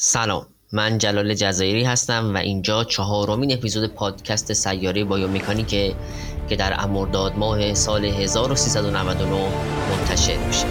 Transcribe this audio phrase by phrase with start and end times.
[0.00, 5.94] سلام من جلال جزایری هستم و اینجا چهارمین اپیزود پادکست سیاره بایومکانیکه
[6.48, 9.48] که در امرداد ماه سال 1399
[9.90, 10.66] منتشر میشه.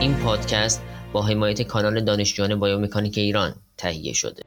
[0.00, 0.82] این پادکست
[1.12, 4.42] با حمایت کانال دانشجویان بایومکانیک ایران تهیه شده.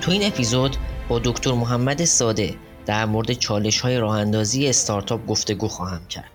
[0.00, 0.76] تو این اپیزود
[1.08, 2.54] با دکتر محمد ساده
[2.86, 6.30] در مورد چالش های راه اندازی استارتاپ گفتگو خواهم کرد.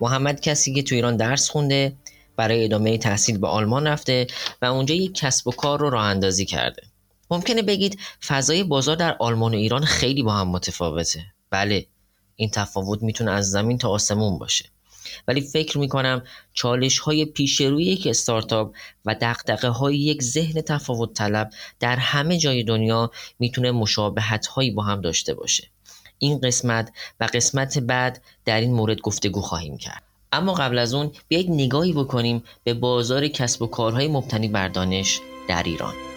[0.00, 1.96] محمد کسی که تو ایران درس خونده
[2.36, 4.26] برای ادامه تحصیل به آلمان رفته
[4.62, 6.82] و اونجا یک کسب و کار رو راه اندازی کرده.
[7.30, 11.24] ممکنه بگید فضای بازار در آلمان و ایران خیلی با هم متفاوته.
[11.50, 11.86] بله
[12.36, 14.64] این تفاوت می‌تونه از زمین تا آسمون باشه.
[15.28, 16.22] ولی فکر می‌کنم
[16.52, 21.50] چالش های پیش روی یک استارتاپ و دقدقه های یک ذهن تفاوت طلب
[21.80, 25.70] در همه جای دنیا می‌تونه مشابهت هایی با هم داشته باشه.
[26.24, 30.02] این قسمت و قسمت بعد در این مورد گفتگو خواهیم کرد.
[30.32, 35.20] اما قبل از اون بیایید نگاهی بکنیم به بازار کسب و کارهای مبتنی بر دانش
[35.48, 36.13] در ایران.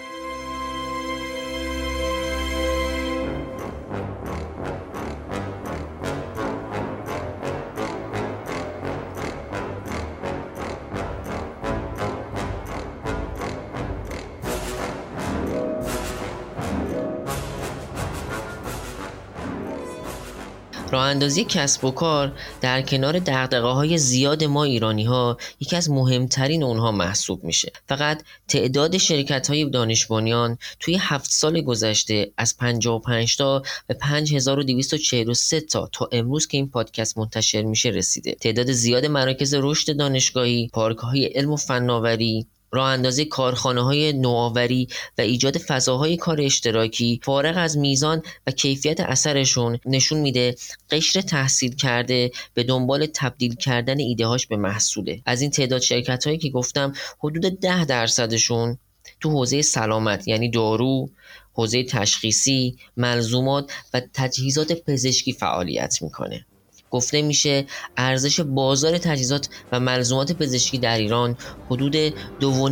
[20.98, 22.32] راه اندازی کسب و کار
[22.62, 27.72] در کنار دقدقه های زیاد ما ایرانی ها یکی از مهمترین اونها محسوب میشه.
[27.88, 35.90] فقط تعداد شرکت های دانشبانیان توی هفت سال گذشته از 55 تا به 5243 تا
[35.92, 38.32] تا امروز که این پادکست منتشر میشه رسیده.
[38.32, 44.88] تعداد زیاد مراکز رشد دانشگاهی پارک های علم و فناوری راه اندازی کارخانه های نوآوری
[45.18, 50.56] و ایجاد فضاهای کار اشتراکی فارغ از میزان و کیفیت اثرشون نشون میده
[50.92, 55.22] قشر تحصیل کرده به دنبال تبدیل کردن ایدههاش به محصوله.
[55.26, 58.78] از این تعداد شرکت هایی که گفتم حدود ده درصدشون
[59.20, 61.10] تو حوزه سلامت یعنی دارو
[61.54, 66.46] حوزه تشخیصی ملزومات و تجهیزات پزشکی فعالیت می‌کنه.
[66.92, 67.66] گفته میشه
[67.98, 71.38] ارزش بازار تجهیزات و ملزومات پزشکی در ایران
[71.70, 72.14] حدود 2.5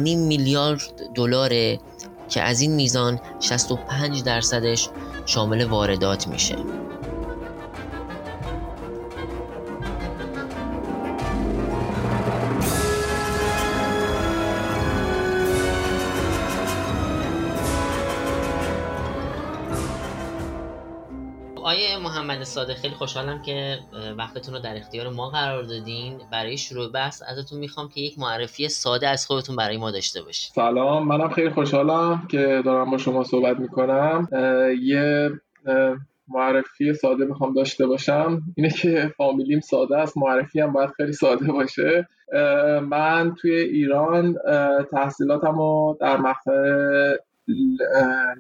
[0.06, 0.82] میلیارد
[1.16, 1.80] دلاره
[2.30, 4.90] که از این میزان 65 درصدش
[5.26, 6.56] شامل واردات میشه.
[21.76, 23.80] آیه محمد صادق خیلی خوشحالم که
[24.18, 26.22] وقتتون رو در اختیار ما قرار دادین.
[26.32, 30.52] برای شروع بحث ازتون می‌خوام که یک معرفی ساده از خودتون برای ما داشته باشید
[30.56, 34.28] سلام منم خیلی خوشحالم که دارم با شما صحبت می‌کنم.
[34.82, 35.30] یه
[36.28, 38.42] معرفی ساده می‌خوام داشته باشم.
[38.56, 42.08] اینه که فامیلیم ساده است معرفی هم باید خیلی ساده باشه.
[42.82, 44.36] من توی ایران
[44.92, 46.52] تحصیلاتم رو در مقطع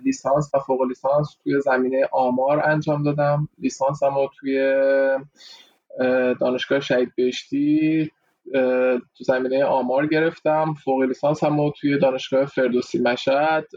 [0.03, 3.49] لیسانس و فوق لیسانس توی زمینه آمار انجام دادم.
[3.57, 4.75] لیسانس رو توی
[6.39, 8.11] دانشگاه شهید بهشتی
[9.17, 10.73] تو زمینه آمار گرفتم.
[10.83, 13.67] فوق لیسانس هم توی دانشگاه فردوسی مشهد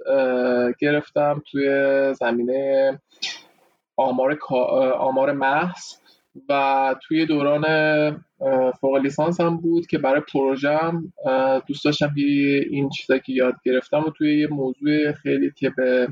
[0.81, 1.43] گرفتم.
[1.51, 1.69] توی
[2.15, 3.01] زمینه
[3.97, 4.39] آمار
[4.99, 5.95] آمار محض.
[6.49, 7.65] و توی دوران
[8.81, 11.13] فوق لیسانس هم بود که برای پروژم
[11.67, 12.15] دوست داشتم
[12.71, 16.09] این چیزایی که یاد گرفتم و توی یه موضوع خیلی که به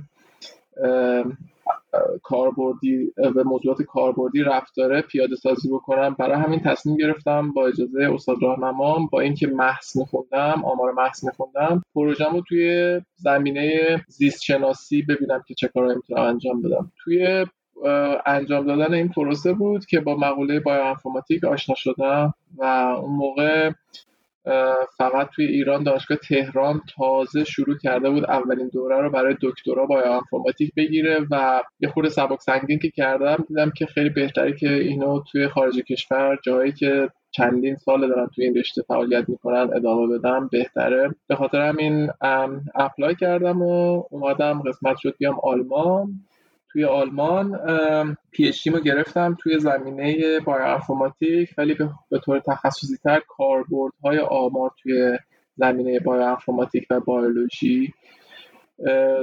[2.22, 6.16] کاربردی به موضوعات کاربردی رفت داره پیاده سازی بکنم.
[6.18, 11.82] برای همین تصمیم گرفتم با اجازه استاد راهنمام با اینکه محض میخوندم آمار محض میخوندم
[11.94, 16.92] پروژم رو توی زمینه زیست شناسی ببینم که چه کارهایی می‌تونم انجام بدم.
[17.04, 17.46] توی
[18.26, 23.70] انجام دادن این پروسه بود که با مقوله بایوانفورماتیک آشنا شدم و اون موقع
[24.98, 30.74] فقط توی ایران دانشگاه تهران تازه شروع کرده بود اولین دوره رو برای دکترا بایوانفورماتیک
[30.74, 35.48] بگیره و یه خورده سبک سنگین که کردم دیدم که خیلی بهتره که اینو توی
[35.48, 41.14] خارج کشور جایی که چندین سال دارن توی این رشته فعالیت می‌کنن ادامه بدم بهتره.
[41.28, 42.10] به خاطر همین
[42.74, 46.20] اپلای کردم و اومدم قسمت شد بیام آلمان.
[46.76, 47.58] توی آلمان
[48.30, 51.76] پی اچ رو گرفتم توی زمینه بایوانفورماتیک ولی
[52.10, 55.18] به طور تخصصی تر کاربردهای آمار توی
[55.56, 57.92] زمینه بایوانفورماتیک و بیولوژی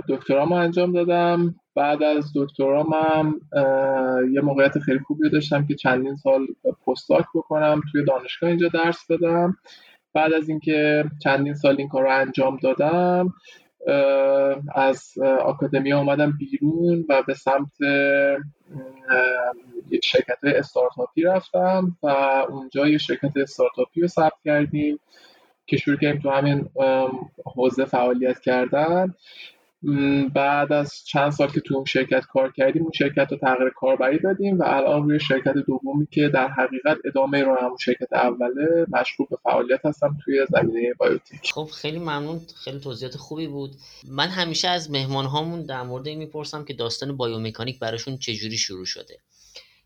[0.10, 1.56] دکترامو انجام دادم.
[1.76, 3.42] بعد از دکترام هم
[4.34, 6.48] یه موقعیت خیلی خوبی داشتم که چندین سال
[6.88, 9.58] پستاک بکنم توی دانشگاه اینجا درس بدم.
[10.14, 13.34] بعد از اینکه چندین سال این کار رو انجام دادم
[14.76, 17.72] از آکادمی آمدم بیرون و به سمت
[20.04, 22.08] شرکت های استارتاپی رفتم و
[22.50, 25.00] اونجا یه شرکت استارتاپی رو ثبت کردیم
[25.66, 26.70] که شروع کردیم تو همین
[27.46, 29.14] حوزه فعالیت کردن.
[30.34, 34.20] بعد از چند سال که تو اون شرکت کار کردیم اون شرکت رو تغییر کاربری
[34.20, 39.28] دادیم و الان روی شرکت دومی که در حقیقت ادامه رو همون شرکت اوله مشغول
[39.30, 41.52] به فعالیت هستم توی زمینه بایوتیک.
[41.54, 42.42] خب خیلی ممنون.
[42.56, 43.72] خیلی توضیحات خوبی بود.
[44.08, 49.18] من همیشه از مهمان هامون در مورد می‌پرسم که داستان بایومکانیک براشون چجوری شروع شده.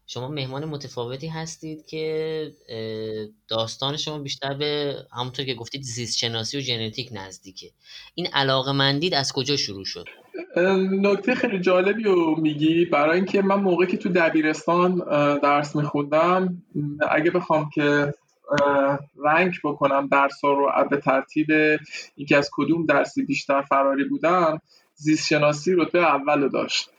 [0.07, 2.54] شما مهمان متفاوتی هستید که
[3.48, 7.71] داستان شما بیشتر به همونطور که گفتید زیست شناسی و ژنتیک نزدیکه.
[8.15, 10.06] این علاقه مندید از کجا شروع شد؟
[10.92, 12.86] نکته خیلی جالبی رو میگی.
[12.86, 14.95] برای اینکه من موقعی که تو دبیرستان
[15.39, 16.63] درس میخوندم
[17.09, 18.13] اگه بخوام که
[19.25, 21.48] رنگ بکنم درس رو به ترتیب
[22.15, 24.62] اینکه از کدوم درسی بیشتر فراری بودم
[24.95, 26.89] زیست شناسی رتبه اول داشت.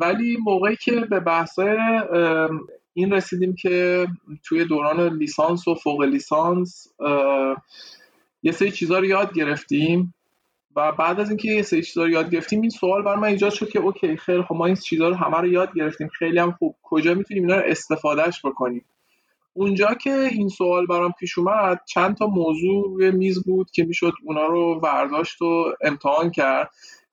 [0.00, 1.76] ولی موقعی که به بحثای
[2.92, 4.06] این رسیدیم که
[4.44, 6.86] توی دوران لیسانس و فوق لیسانس
[8.42, 10.14] یه سری چیزها رو یاد گرفتیم
[10.76, 13.52] و بعد از اینکه یه سری چیزا رو یاد گرفتیم این سوال بر من ایجاد
[13.52, 16.52] شد که اوکی خیلی خب ما این چیزها رو همه رو یاد گرفتیم خیلی هم
[16.52, 16.76] خوب.
[16.82, 18.84] کجا می‌تونیم اینا رو استفادهش بکنیم؟
[19.52, 24.12] اونجا که این سوال برام پیش اومد چند تا موضوع روی میز بود که می‌شد
[24.24, 26.70] اونا رو برداشت و امتحان کرد.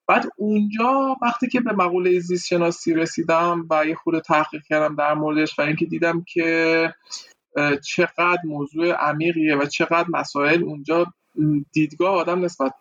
[0.08, 5.14] بعد اونجا وقتی که به مقوله زیست شناسی رسیدم و یه خورده تحقیق کردم در
[5.14, 6.94] موردش و اینکه دیدم که
[7.84, 11.06] چقدر موضوع عمیقیه و چقدر مسائل اونجا
[11.72, 12.72] دیدگاه آدم نسبت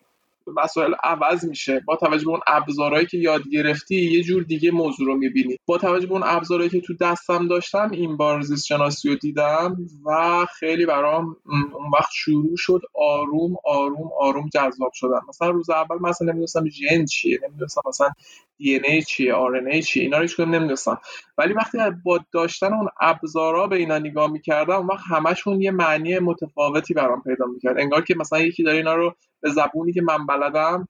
[0.55, 1.83] مسائل عوض میشه.
[1.87, 5.57] با توجه به اون ابزارهایی که یاد گرفتی یه جور دیگه موضوع رو می‌بینی.
[5.65, 9.77] با توجه به اون ابزارهایی که تو دستم داشتم این بار زیست شناسی رو دیدم
[10.05, 15.19] و خیلی برام اون وقت شروع شد آروم آروم آروم جذاب شدن.
[15.29, 18.09] مثلا روز اول مثلا نمی‌دونستم ژن چیه نمی‌دونستم مثلا
[18.57, 20.97] دی ای چیه آر ای چیه اینا رو نمی‌دونستم.
[21.37, 26.19] ولی وقتی با داشتن اون ابزارا به اینا نگاه می‌کردم اون وقت همشون یه معنی
[26.19, 27.79] متفاوتی برام پیدا می‌کرد.
[27.79, 30.87] انگار که مثلا یکی داره اینا رو به زبونی که من بلدم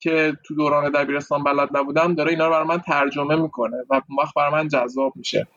[0.00, 4.34] که تو دوران دبیرستان بلد نبودم داره اینا رو برای من ترجمه می‌کنه و وقت
[4.36, 5.48] برای من جذاب میشه.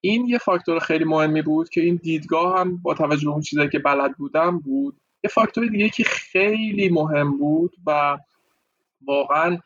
[0.00, 3.68] این یه فاکتور خیلی مهمی بود که این دیدگاه هم با توجه به اون چیزایی
[3.68, 5.00] که بلد بودم بود.
[5.24, 8.18] یه فاکتور دیگه که خیلی مهم بود و
[9.06, 9.58] واقعا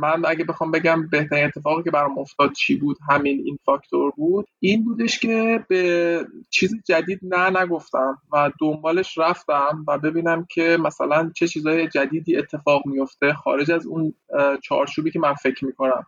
[0.00, 4.46] من اگه بخوام بگم بهترین اتفاقی که برام افتاد چی بود همین این فاکتور بود.
[4.60, 11.30] این بودش که به چیز جدید نه نگفتم و دنبالش رفتم و ببینم که مثلا
[11.36, 14.14] چه چیزهای جدیدی اتفاق میفته خارج از اون
[14.62, 16.06] چارچوبی که من فکر می‌کنم.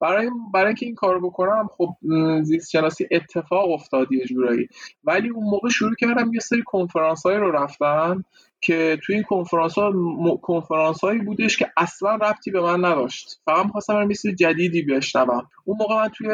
[0.00, 1.96] برای برای اینکه این کارو بکنم خب
[2.42, 4.68] زیست شناسی اتفاق افتاد یه جورایی.
[5.04, 8.24] ولی اون موقع شروع کردم یه سری کنفرانس رو رفتن
[8.64, 9.92] که توی این کنفرانس ها
[10.42, 13.40] کنفرانس هایی بودش که اصلا ربطی به من نداشت.
[13.44, 15.48] فقط می‌خواستم برم یه جدیدی بشنوم.
[15.64, 16.28] اون موقع من توی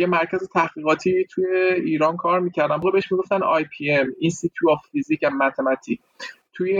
[0.00, 1.46] یه مرکز تحقیقاتی توی
[1.84, 2.80] ایران کار می‌کردم.
[2.80, 6.00] موقع بهش می‌گفتن IPM Institute of Physics and Mathematics.
[6.52, 6.76] توی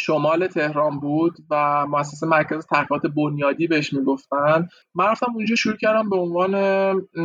[0.00, 4.68] شمال تهران بود و مؤسسه مرکز تحقیقات بنیادی بهش می‌گفتن.
[4.94, 6.52] من رفتم اونجا شروع کردم به عنوان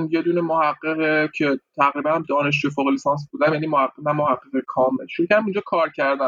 [0.10, 5.08] یه دونه محقق که تقریبا دانشجو فوق لیسانس بودم یعنی محقق نه محقق کامل.
[5.10, 6.28] شروع کردم اونجا کار کردن.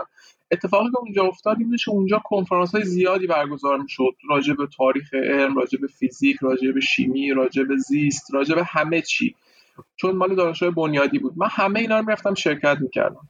[0.52, 4.14] اتفاقی که اونجا افتاد این اونجا کنفرانس های زیادی برگزار می‌شد.
[4.30, 8.64] راجع به تاریخ علم راجع به فیزیک راجع به شیمی راجع به زیست راجع به
[8.64, 9.36] همه چی.
[9.96, 11.34] چون مال دانشجو بنیادی بود.
[11.38, 13.28] من همه اینا رو می‌رفتم شرکت می‌کردم.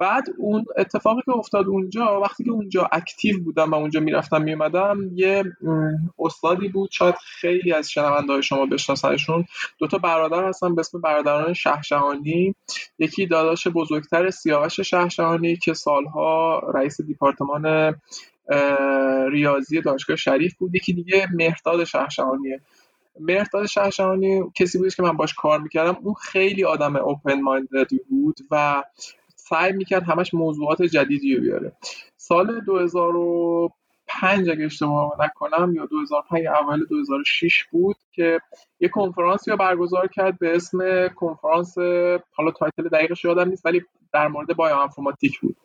[0.00, 4.98] بعد اون اتفاقی که افتاد اونجا وقتی که اونجا اکتیو بودم و اونجا می‌رفتم میومدم
[5.14, 5.44] یه
[6.18, 6.90] استادی بود.
[6.92, 9.44] شاید خیلی از شنونده های شما بشناسنشون.
[9.78, 12.54] دوتا برادر هستن به اسم برادران شهشهانی.
[12.98, 17.94] یکی داداش بزرگتر سیاوش شهشهانی که سالها رئیس دیپارتمان
[19.30, 20.74] ریاضی دانشگاه شریف بود.
[20.74, 22.60] یکی دیگه مهرداد شهشهانیه.
[23.20, 25.96] مهرداد شهشهانی کسی بود که من باش کار می‌کردم.
[26.02, 28.82] اون خیلی آدم open-minded بود و
[29.50, 31.72] سعی می‌کرد همش موضوعات جدیدی رو بیاره.
[32.16, 38.40] سال 2005 اگه اشتباه نکنم یا 2005 اول 2006 بود که
[38.80, 41.78] یه کنفرانسی رو برگزار کرد به اسم کنفرانس
[42.32, 45.56] حالا title دقیقش یادم نیست ولی در مورد bioinformatics بود.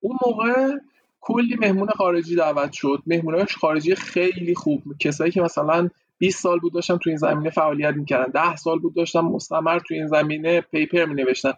[0.00, 0.78] اون موقع
[1.20, 3.02] کلی مهمون خارجی دعوت شد.
[3.06, 7.94] مهموناش خارجی خیلی خوب کسایی که مثلا 20 سال بود داشتم تو این زمینه فعالیت
[7.94, 11.52] می‌کردن 10 سال بود داشتم مستمر تو این زمینه پیپر می نوشتن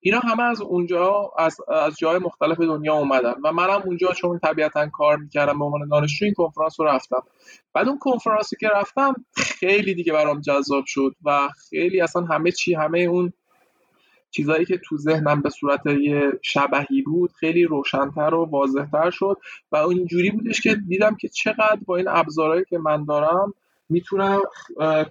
[0.00, 4.88] اینا همه از اونجا از, از جای مختلف دنیا اومدن و منم اونجا چون طبیعتا
[4.88, 7.22] کار می‌کردم به عنوان دانشجو این کنفرانس رو رفتم.
[7.72, 12.74] بعد اون کنفرانسی که رفتم خیلی دیگه برام جذاب شد و خیلی اصلا همه چی
[12.74, 13.32] همه اون
[14.30, 19.36] چیزایی که تو ذهنم به صورت یه شبهی بود خیلی روشنتر و واضحتر شد
[19.72, 23.54] و اینجوری بودش که دیدم که چقدر با این ابزارهایی که من دارم
[23.88, 24.40] می‌تونم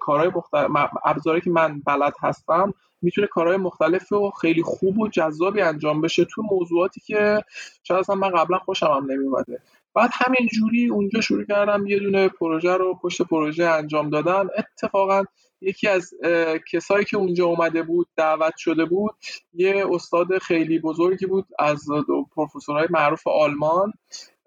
[0.00, 0.70] کارهای مختلف
[1.04, 6.24] ابزاری که من بلد هستم می‌تونه کارهای مختلف و خیلی خوب و جذابی انجام بشه
[6.24, 7.44] تو موضوعاتی که
[7.82, 9.60] شاید اصلا من قبلا خوشم هم نمیومده
[9.94, 14.48] بعد همین جوری اونجا شروع کردم یه دونه پروژه رو پشت پروژه انجام دادن.
[14.58, 15.24] اتفاقا
[15.60, 16.10] یکی از
[16.72, 19.14] کسایی که اونجا اومده بود دعوت شده بود
[19.54, 21.86] یه استاد خیلی بزرگی بود از
[22.34, 23.92] پروفسورهای معروف آلمان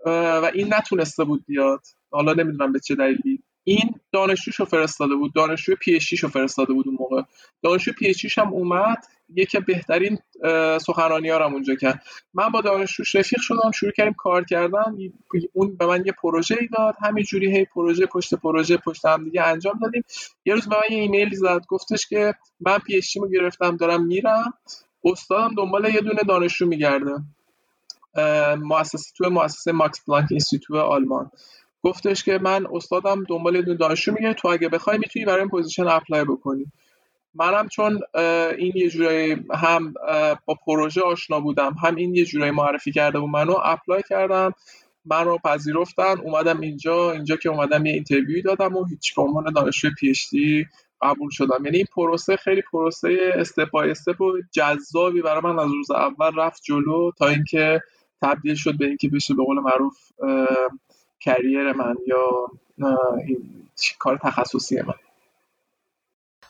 [0.05, 1.81] و این نتونسته بود بیاد.
[2.11, 3.43] حالا نمی‌دونم به چه دلیلی.
[3.69, 7.21] این دانشجوشو فرستاده بود دانشجوی PhD شو فرستاده بود اون موقع.
[7.63, 8.97] دانشجوی PhD هم اومد
[9.35, 10.19] یکی بهترین
[10.81, 12.03] سخنرانی ها اونجا کرد.
[12.33, 14.97] من با دانشجوش رفیق شدم شروع کردیم کار کردن
[15.53, 19.43] اون به من یه پروژه ای داد همینجوری هی پروژه پشت پروژه پشت هم دیگه
[19.43, 20.03] انجام دادیم.
[20.45, 24.53] یه روز به من یه ایمیل زد گفتش که من PhD رو گرفتم دارم میرم.
[25.03, 27.15] استادم دنبال یه دونه دانشجو میگرده.
[28.61, 31.31] مؤسسه تو مؤسسه ماکس پلانک Institute آلمان.
[31.83, 35.87] گفتش که من استادم دنبال یه دانشجو میگه تو اگه بخوای می‌تونی برای این position
[35.87, 36.65] apply بکنی.
[37.33, 37.99] منم چون
[38.57, 39.93] این یه جورایی هم
[40.45, 44.53] با پروژه آشنا بودم هم این یه جورایی معرفی کرده بود منو apply کردم
[45.05, 49.53] من رو پذیرفتن اومدم اینجا اینجا که اومدم یه interview دادم و هیچ به عنوان
[49.53, 50.65] دانشجوی PhD
[51.01, 51.65] قبول شدم.
[51.65, 56.35] یعنی این پروسه خیلی پروسه step by step و جذابی برای من از روز اول
[56.35, 57.81] رفت جلو تا اینکه
[58.21, 59.95] تبدیل شد به اینکه بشه به قول معروف
[61.19, 62.51] career من یا
[63.27, 63.67] این
[63.99, 64.93] کار تخصصی من.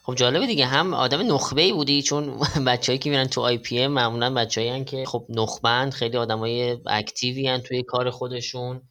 [0.04, 4.34] خب جالبه دیگه هم آدم نخبه ای بودی چون بچههایی که میرن تو IPM معمولا
[4.34, 8.82] بچه‌ای که خب نخبه‌اند خیلی آدمای active ی توی کار خودشون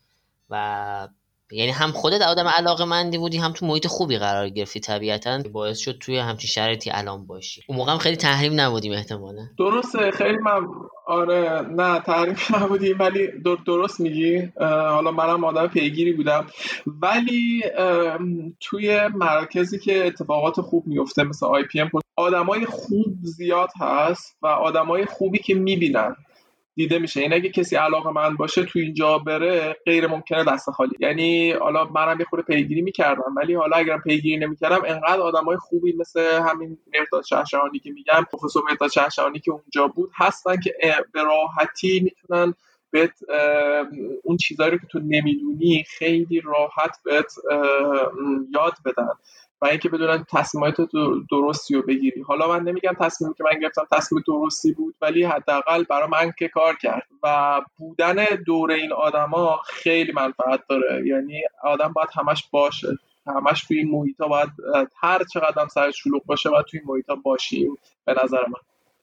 [0.51, 1.09] و
[1.53, 5.43] یعنی هم خودت آدم علاقه مندی بودی هم تو محیط خوبی قرار گرفتی طبیعتا.
[5.53, 7.63] باعث شد توی همچین شرایطی الان باشی.
[7.69, 9.43] اون موقع هم خیلی تحریم نبودیم احتمالا.
[9.59, 10.67] درسته خیلی من
[11.07, 13.29] آره نه تحریم نبودیم ولی
[13.67, 14.53] درست میگی.
[14.61, 16.47] حالا منم آدم پیگیری بودم.
[16.87, 17.63] ولی
[18.61, 24.47] توی مرکزی که اتفاقات خوب میفته مثل آی پی ام آدمای خوب زیاد هست و
[24.47, 26.17] آدمای خوبی که می‌بینن.
[26.79, 27.21] دیده میشه.
[27.21, 30.97] این اگه کسی علاقه من باشه تو اینجا بره غیر ممکنه دست خالی.
[31.01, 35.93] یعنی حالا منم یه خورده پیگیری می‌کردم ولی حالا اگرم پیگیری نمی‌کردم انقدر آدمای خوبی
[35.93, 40.75] مثل همین مرداد شهشانی که میگم پروفسور مرداد شهشانی که اونجا بود هستن که
[41.13, 42.55] به راحتی می‌تونن
[42.91, 43.13] بهت
[44.25, 47.33] اون چیزهایی رو که تو نمی‌دونی خیلی راحت بهت
[48.55, 49.09] یاد بدن.
[49.61, 50.77] و اینکه بدونن تصمیمات
[51.31, 52.23] درستی رو بگیری.
[52.23, 56.49] حالا من نمیگم تصمیمی که من گرفتم تصمیم درستی بود ولی حداقل برای من که
[56.49, 57.07] کار کرد.
[57.23, 61.07] و بودن دور این آدما خیلی منفعت داره.
[61.07, 62.89] یعنی آدم باید همش باشه.
[63.27, 64.51] همش توی این محیط باید
[64.97, 67.79] هر چقدر هم سر شلوغ باشه و توی این محیط باشیم.
[68.05, 68.61] به نظر من.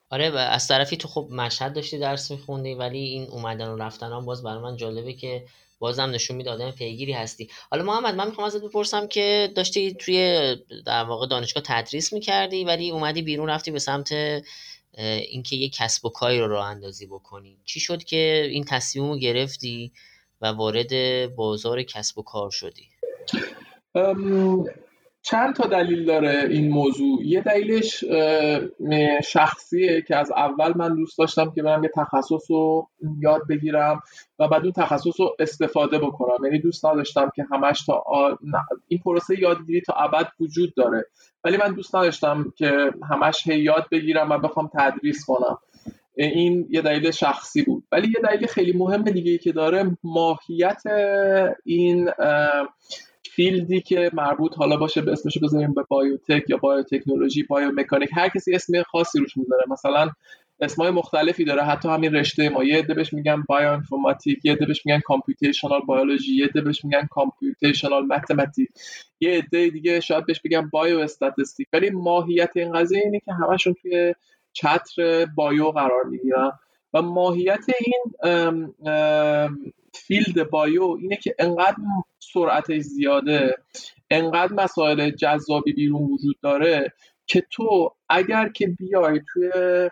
[0.10, 4.12] آره و از طرفی تو خب مشهد داشتی درس میخوندی ولی این اومدن و رفتن
[4.12, 5.44] هم باز برای من جالبه که
[5.86, 7.50] بازم نشون میده آدم پیگیری هستی.
[7.72, 12.92] حالا محمد من می‌خوام ازت بپرسم که داشتی توی در واقع دانشگاه تدریس می‌کردی ولی
[12.92, 14.12] اومدی بیرون رفتی به سمت
[14.98, 17.58] اینکه یه کسب و کاری رو راه اندازی بکنی.
[17.66, 19.92] چی شد که این تصمیم رو گرفتی
[20.42, 20.92] و وارد
[21.36, 22.90] بازار کسب و کار شدی؟
[25.26, 28.04] چند تا دلیل داره این موضوع؟ یه دلیلش
[29.24, 32.88] شخصیه که از اول من دوست داشتم که برم یه تخصص رو
[33.20, 34.00] یاد بگیرم
[34.40, 36.46] و بعد اون تخصص رو استفاده بکنم.
[36.46, 38.04] یعنی دوست نداشتم که همش تا
[38.88, 41.06] این پروسه یادگیری تا ابد وجود داره.
[41.44, 45.58] ولی من دوست نداشتم که همش هی یاد بگیرم و بخوام تدریس کنم.
[46.18, 47.84] این یه دلیل شخصی بود.
[47.92, 50.82] ولی یه دلیل خیلی مهم دیگه که داره ماهیت
[51.66, 52.10] این
[53.36, 58.30] field ی که مربوط حالا باشه به اسمش بذاریم به biotech یا بایوتکنولوژی بایومکانیک هر
[58.30, 59.64] کسی اسم خاصی روش می‌ذاره.
[59.70, 60.10] مثلا
[60.60, 61.62] اسمای مختلفی داره.
[61.64, 62.64] حتی همین رشته ما.
[62.64, 67.08] یه عده بهش میگن bioinformatics یه عده بهش میگن computational biology یه عده بهش میگن
[67.12, 68.70] computational mathematics
[69.20, 74.14] یه عده دیگه شاید بهش بگن biostatistics ولی ماهیت این قضیه اینه که همشون توی
[74.54, 76.52] چتر bio قرار می‌گیرن.
[76.94, 78.74] و ماهیت این
[79.94, 81.76] field bio اینه که انقدر
[82.36, 83.56] سرعتش زیاده
[84.10, 86.94] انقدر مسائل جذابی بیرون وجود داره
[87.28, 89.52] که تو اگر که بیای توی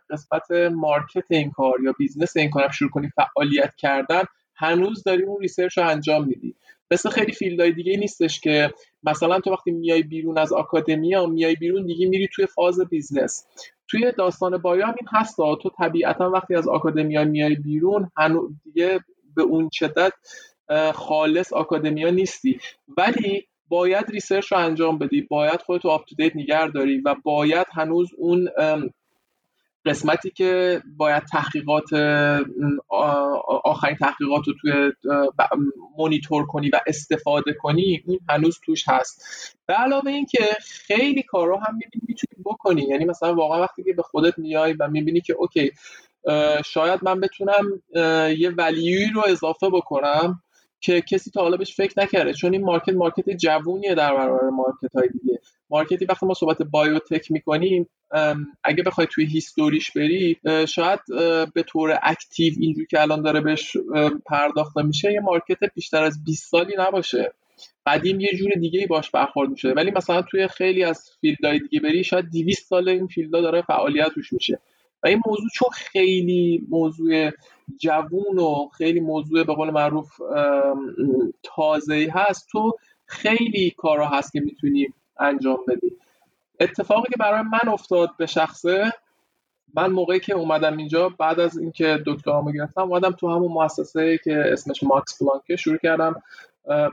[0.10, 4.24] قسمت market این کار یا business این کار شروع کنی فعالیت کردن
[4.56, 6.56] هنوز داری اون research رو انجام میدی.
[6.92, 8.74] مثل خیلی field های دیگه نیستش که
[9.04, 13.46] مثلا تو وقتی میای بیرون از academia میای بیرون دیگه میری توی فاز business.
[13.88, 19.00] توی داستان بایا هم این هست تو طبیعتا وقتی از academia میای بیرون هنوز دیگه
[19.36, 20.14] به اون شدت
[20.94, 22.60] خالص academia نیستی.
[22.98, 27.68] ولی باید research رو انجام بدی باید خودتو up to date نگه داری و باید
[27.74, 28.50] هنوز اون
[29.86, 31.94] قسمتی که باید تحقیقات
[33.64, 34.92] آخرین تحقیقات رو توی
[35.98, 39.24] مونیتور کنی و استفاده کنی این هنوز توش هست.
[39.66, 42.82] به علاوه اینکه خیلی کارا هم می‌بینی می‌تونی بکنی.
[42.82, 45.72] یعنی مثلا واقعا وقتی که به خودت میای و می‌بینی که okay
[46.66, 47.82] شاید من بتونم
[48.38, 50.43] یه value ی رو اضافه بکنم
[50.84, 54.96] که کسی تا حالا بهش فکر نکرده چون این market market جوونیه در برابر market
[54.96, 55.40] های دیگه.
[55.70, 57.90] market ی وقتی ما صحبت biotech می‌کنیم
[58.64, 60.38] اگه بخوای توی history ش بری
[60.68, 61.00] شاید
[61.54, 63.78] به طور active اینجور که الان داره بهش
[64.26, 67.34] پرداخته میشه یه market بیشتر از 20 سالی نباشه.
[67.86, 71.60] قدیم یه جور دیگه ای باش برخورد میشه ولی مثلا توی خیلی از field های
[71.60, 74.60] دیگه بری شاید 200 سال این field ها داره فعالیت روش میشه.
[75.04, 77.32] و این موضوع چون خیلی موضوع
[77.78, 80.22] جوون و خیلی موضوع به قول معروف
[81.44, 84.88] تازه هست تو خیلی کارا هست که می‌تونی
[85.20, 85.92] انجام بدی.
[86.60, 88.92] اتفاقی که برای من افتاد به شخصه
[89.76, 94.44] من موقعی که اومدم اینجا بعد از اینکه دکترامو گرفتم اومدم تو همون مؤسسه که
[94.52, 96.22] اسمش ماکس پلانکه شروع کردم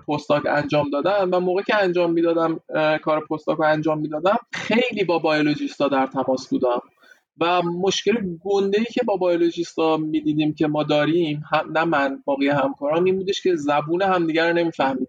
[0.09, 2.61] postdoc انجام دادم و موقعی که انجام می‌دادم
[2.99, 6.83] کار postdoc رو انجام می‌دادم خیلی با biologist ا در تماس بودم.
[7.41, 8.13] و مشکل
[8.45, 13.07] گنده ای که با biologist ا می‌دیدیم که ما داریم هم نه من باقی همکاران
[13.07, 15.09] این بودش که زبون همدیگر رو نمی‌فهمید.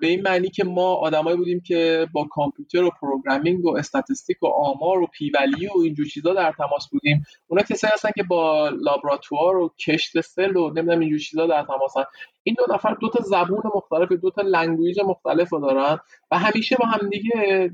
[0.00, 4.46] به این معنی که ما آدمایی بودیم که با کامپیوتر و programming و statistic و
[4.46, 7.24] آمار و p-value ی و اینجور چیزا در تماس بودیم.
[7.46, 12.04] اونا کسایی هستن که با لابراتوار و کشت سل و نمی‌دونم اینجور چیزا در تماسن
[12.42, 15.98] این دو نفر دو تا زبون مختلف دو تا language مختلف دارن
[16.30, 17.70] و همیشه با همدیگه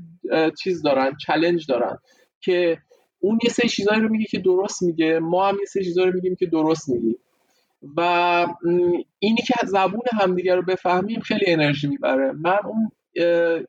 [0.63, 1.97] چیز دارن challenge دارن
[2.41, 2.77] که
[3.23, 6.13] اون یه سری چیزایی رو میگه که درست میگه ما هم یه سری چیزایی رو
[6.13, 7.15] میگیم که درست میگیم.
[7.97, 8.01] و
[9.19, 12.31] اینی که زبون همدیگه رو بفهمیم خیلی انرژی می‌بره.
[12.31, 12.91] من اون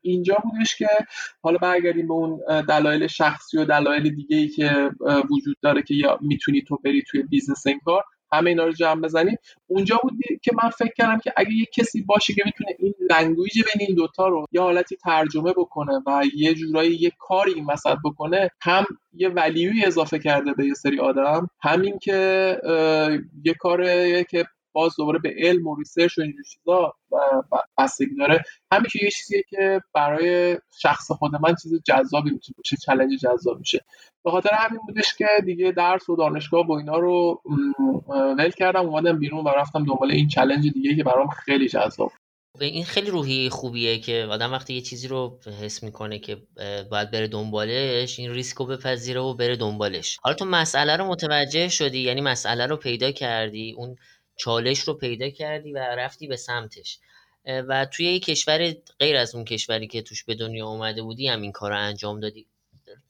[0.02, 0.88] اینجا بودش که
[1.42, 4.90] حالا برگردیم به اون دلایل شخصی و دلایل دیگه ای که
[5.30, 9.36] وجود داره که یا می‌تونی تو بری توی business کار همه اینا رو جمع بزنیم.
[9.66, 10.12] اونجا بود
[10.42, 13.96] که من فکر کردم که اگه یه کسی باشه که می‌تونه این language بین این
[13.96, 17.66] دوتا رو یه حالتی ترجمه بکنه و یه جورایی یه کاری این
[18.04, 22.58] بکنه هم یه value ی اضافه کرده به یه سری آدم همین که
[23.44, 26.94] یه کاره که باز دوباره به علم و research و اینجور چیزا
[27.78, 28.42] بستگی داره.
[28.72, 33.84] همیشه یه چیزیه که برای شخص خود من چیز جذابی می‌تونه چه challenge جذاب میشه.
[34.24, 37.42] به خاطر همین بودش که دیگه درس و دانشگاه و اینا رو
[38.38, 42.12] ول کردم اومدم بیرون و رفتم دنبال این چلنج دیگه که برام خیلی جذاب
[42.60, 46.36] این خیلی روحی خوبیه که آدم وقتی یه چیزی رو حس می‌کنه که
[46.90, 50.18] باید بره دنبالش این ریسک رو بپذیره و بره دنبالش.
[50.22, 53.96] حالا تو مسئله رو متوجه شدی؟ یعنی مسئله رو پیدا کردی؟ اون
[54.36, 56.98] چالش رو پیدا کردی و رفتی به سمتش.
[57.46, 61.42] و توی یک کشور غیر از اون کشوری که توش به دنیا اومده بودی هم
[61.42, 62.46] این کار رو انجام دادی.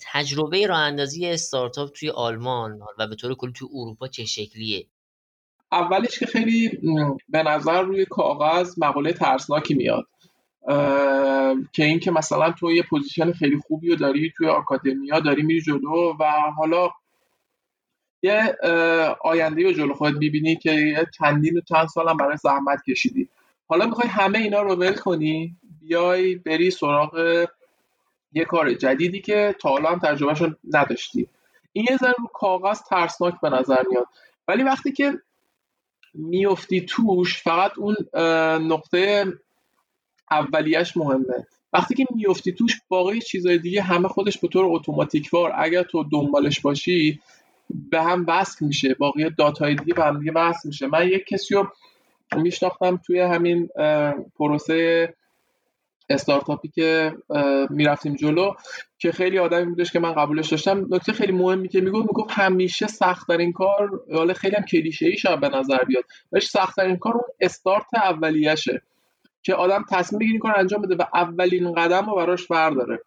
[0.01, 4.87] تجربه راه اندازی استارتاپ توی آلمان و به طور کلی توی اروپا چه شکلیه؟
[5.73, 6.79] اولش که خیلی
[7.29, 10.07] به نظر روی کاغذ مقوله ترسناکی میاد.
[11.73, 16.17] که اینکه مثلا تو یه position خیلی خوبی رو داری توی academia داری میری جلو
[16.21, 16.25] و
[16.57, 16.91] حالا
[18.25, 18.57] یه
[19.21, 23.29] آینده رو جلو خودت می‌بینی که چندین و چند سالم براش زحمت کشیدی.
[23.67, 27.47] حالا می‌خوای همه اینا رو ول کنی بیای بری سراغ
[28.33, 31.29] یه کار جدیدی که تا حالا هم تجربهشون نداشتی.
[31.73, 34.07] این یه ذره رو کاغذ ترسناک به نظر میاد.
[34.49, 35.21] ولی وقتی که
[36.15, 37.97] میفتی توش فقط اون
[38.73, 39.25] نقطه
[40.31, 41.47] اولیش مهمه.
[41.73, 46.61] وقتی که میفتی توش باقی چیزای دیگه همه خودش به طور اتوماتیکوار اگر تو دنبالش
[46.61, 47.21] باشی
[47.71, 48.95] به هم وصل میشه.
[48.95, 50.87] باقی داتای دیگه به هم دیگه وصل میشه.
[50.87, 51.69] من یک کسی رو
[52.37, 53.69] میشناختم توی همین
[54.37, 55.15] پروسه
[56.11, 57.13] استارتاپی که
[57.71, 58.53] می‌رفتیم جلو
[58.99, 60.87] که خیلی آدمی بودش که من قبولش داشتم.
[60.91, 65.37] نکته خیلی مهمی که می‌گفت می‌گفت همیشه سخت این کار حالا خیلی هم کلیشه ای
[65.37, 68.83] به نظر بیاد ولی سخت این کار اون استارت اولیشه
[69.43, 72.99] که آدم تصمیم بگیری کار انجام بده و اولین قدم رو براش برداره.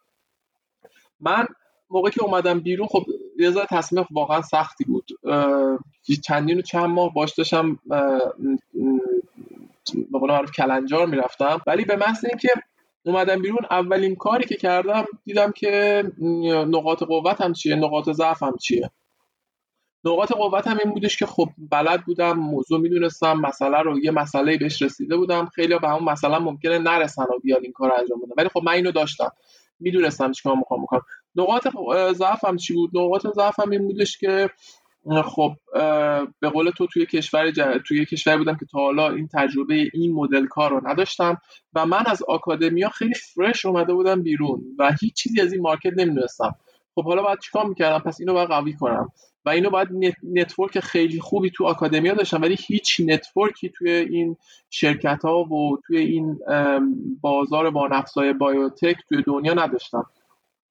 [1.20, 1.46] من
[1.90, 3.04] موقعی که اومدم بیرون خب
[3.38, 5.08] یه ذره تصمیم واقعا سختی بود.
[6.24, 7.78] چندین و چند ماه باش داشتم
[10.12, 11.60] به قول معروف کلنجار می‌رفتم.
[11.66, 12.48] ولی به محض اینکه
[13.04, 16.02] اومدم بیرون اولین کاری که کردم دیدم که
[16.68, 18.90] نقاط قوت هم چیه نقاط ضعف هم چیه.
[20.04, 24.58] نقاط قوت هم این بودش که خب بلد بودم موضوع می‌دونستم مسئله رو یه مسئله
[24.58, 25.46] بهش رسیده بودم.
[25.46, 28.32] خیلی به همون مسئله ممکنه نرسن و بیان این کار انجام بدن.
[28.36, 29.32] ولی خب من اینو داشتم.
[29.80, 31.02] می‌دونستم چیکار می‌خوام بکنم.
[31.36, 31.68] نقاط
[32.12, 34.50] ضعفم چی بود؟ نقاط ضعفم این بودش که
[35.24, 35.52] خب
[36.40, 37.50] به قول تو توی کشور.
[37.86, 41.38] توی کشور بودم که تا حالا این تجربه این مدل کار رو نداشتم
[41.74, 45.92] و من از academia خیلی fresh اومده بودم بیرون و هیچ چیزی از این market
[45.96, 46.54] نمی‌دونستم.
[46.94, 49.08] خب حالا باید چیکار می‌کردم؟ پس اینو باید قوی کنم
[49.44, 49.88] و اینو باید
[50.22, 54.36] network خیلی خوبی تو academia داشتم ولی هیچ network ی توی این
[54.70, 56.38] شرکت ها و توی این
[57.20, 60.06] بازار با نفسای biotech توی دنیا نداشتم.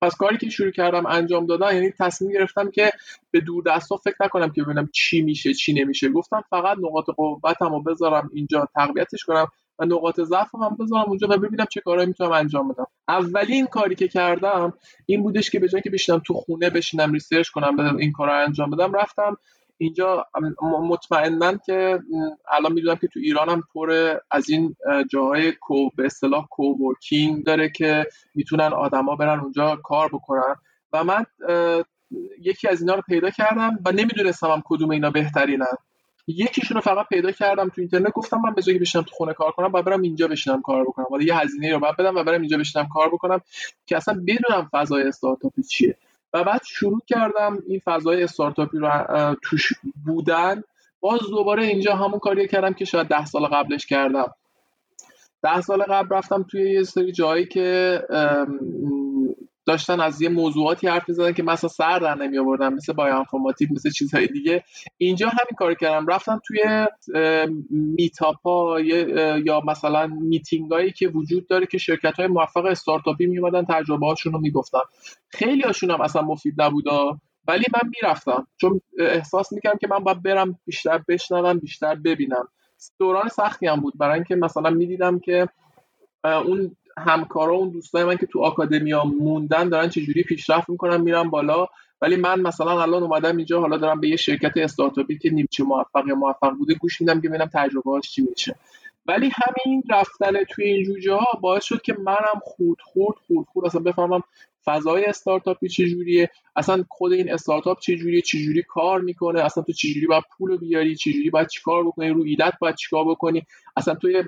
[0.01, 2.91] پس کاری که شروع کردم انجام دادن یعنی تصمیم گرفتم که
[3.31, 6.09] به دور دستا فکر نکنم که ببینم چی میشه چی نمیشه.
[6.09, 9.47] گفتم فقط نقاط قوتم رو بذارم اینجا تقویتش کنم
[9.79, 12.87] و نقاط ضعف هم بذارم اونجا و ببینم چه کارهایی می‌تونم انجام بدم.
[13.07, 14.73] اولین کاری که کردم
[15.05, 18.27] این بودش که به جای که بشینم تو خونه بشینم research کنم بدم این کار
[18.27, 19.37] رو انجام بدم رفتم
[19.77, 20.25] اینجا
[20.61, 21.99] مطمئنا که
[22.51, 24.75] الان می‌دونم که تو ایران هم پر از این
[25.11, 30.55] جاهای کو به اصطلاح کوورکینگ داره که می‌تونن آدما برن اونجا کار بکنن.
[30.93, 31.25] و من
[32.41, 35.75] یکی از اینا رو پیدا کردم و نمی‌دونستم هم کدوم اینا بهترینن.
[36.27, 39.67] یکیشون رو فقط پیدا کردم تو اینترنت گفتم من جایی بشینم تو خونه کار کنم
[39.67, 41.05] باید برم اینجا بشینم کار بکنم.
[41.11, 43.41] ولی یه هزینه رو باید بدم و برم اینجا بشینم کار بکنم
[43.85, 45.97] که اصلا بدونم فضای استارتاپی چیه.
[46.33, 48.89] و بعد شروع کردم این فضای استارتاپی رو
[49.43, 49.73] توش
[50.05, 50.63] بودن.
[50.99, 54.33] باز دوباره اینجا همون کاری کردم که شاید ده سال قبلش کردم.
[55.43, 58.01] ده سال قبل رفتم توی یه سری جایی که
[59.67, 63.23] داشتن از یه موضوعاتی حرف می‌زدن که مثلا سر در نمی آوردن مثل بایو
[63.71, 64.63] مثل چیزهای دیگه.
[64.97, 66.07] اینجا همین کار کردم.
[66.07, 66.87] رفتم توی
[67.69, 73.65] میتاپا یا مثلا میتینگ هایی که وجود داره که شرکت های موفق استارتاپی می اومدن
[73.65, 74.79] تجربه هاشون رو می‌گفتن.
[75.29, 78.47] خیلی هاشون هم اصلا مفید نبودا ولی من می‌رفتم.
[78.57, 82.47] چون احساس می‌کردم که من باید برم بیشتر بشنوم بیشتر ببینم.
[82.99, 83.93] دوران سختی هم بود.
[83.97, 85.47] برای اینکه مثلا می‌دیدم که
[86.23, 91.67] اون همکارا اون دوستای من که تو آکادمیا موندن دارن چجوری پیشرفت می‌کنن میرن بالا.
[92.01, 96.07] ولی من مثلا الان اومدم اینجا حالا دارم به یه شرکت استارتاپی که نیمچه موفق
[96.07, 98.55] یا موفق بوده گوش میدم که ببینم تجربهاش چی میشه.
[99.05, 103.65] ولی همین رفتن توی این جوجه ها باعث شد که منم خود خود خود خود
[103.65, 104.23] اصلا بفهمم
[104.65, 110.23] فضای استارتاپی چجوریه اصلا خود این استارتاپ چجوریه چجوری کار می‌کنه اصلا تو چجوری باید
[110.37, 113.45] پول بیاری چجوری باید چیکار بکنی رو ایدت باید چیکار بکنی.
[113.77, 114.23] اصلا توی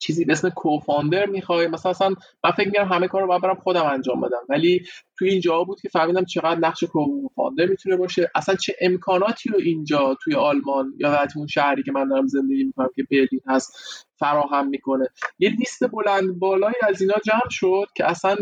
[0.00, 1.66] چیزی به اسم کوفاندر می‌خوای.
[1.66, 4.40] مثلا اصلا من فکر می‌کنم همه کار رو باید برم خودم انجام بدم.
[4.48, 4.82] ولی
[5.18, 8.30] توی اینجا بود که فهمیدم چقدر نقش کوفاندر می‌تونه باشه.
[8.34, 12.64] اصلا چه امکاناتی رو اینجا توی آلمان یا حتی اون شهری که من دارم زندگی
[12.64, 13.72] می‌کنم که برلین هست
[14.18, 15.08] فراهم می‌کنه.
[15.38, 18.36] یه لیست بلند بالایی از اینا جمع شد که اصلا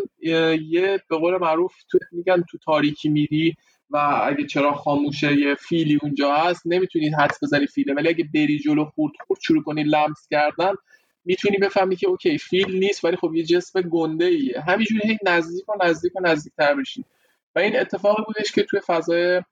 [0.69, 3.55] یه به قول معروف تو میگن تو تاریکی میری
[3.90, 7.95] و اگه چرا خاموشه یه فیلی اونجا هست نمی‌تونید حدس بزنی فیله.
[7.95, 10.73] ولی اگه بری جلو خورد خورد شروع کنی لمس کردن
[11.26, 15.68] می‌تونی بفهمی که اوکی فیل نیست ولی خب یه جسم گنده ایه همینجوری هی نزدیک
[15.68, 17.04] و نزدیک و نزدیکتر بشی.
[17.56, 19.42] و این اتفاقی بودش که توی فضای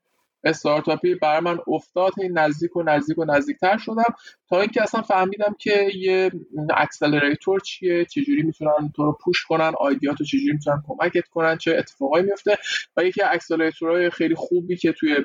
[0.44, 4.14] استارتاپی برای من افتاد هی نزدیک و نزدیک و نزدیکتر شدم
[4.48, 6.30] تا اینکه اصلا فهمیدم که یه
[6.77, 11.58] accelerator چیه چجوری می‌تونن تو رو push کنن idea ات رو چجوری می‌تونن کمکت کنن
[11.58, 12.58] چه اتفاقایی میفته
[12.96, 15.16] و یکی accelerator های خیلی خوبی که توی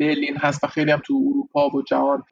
[0.00, 2.22] برلین هست و خیلی هم تو اروپا و جهان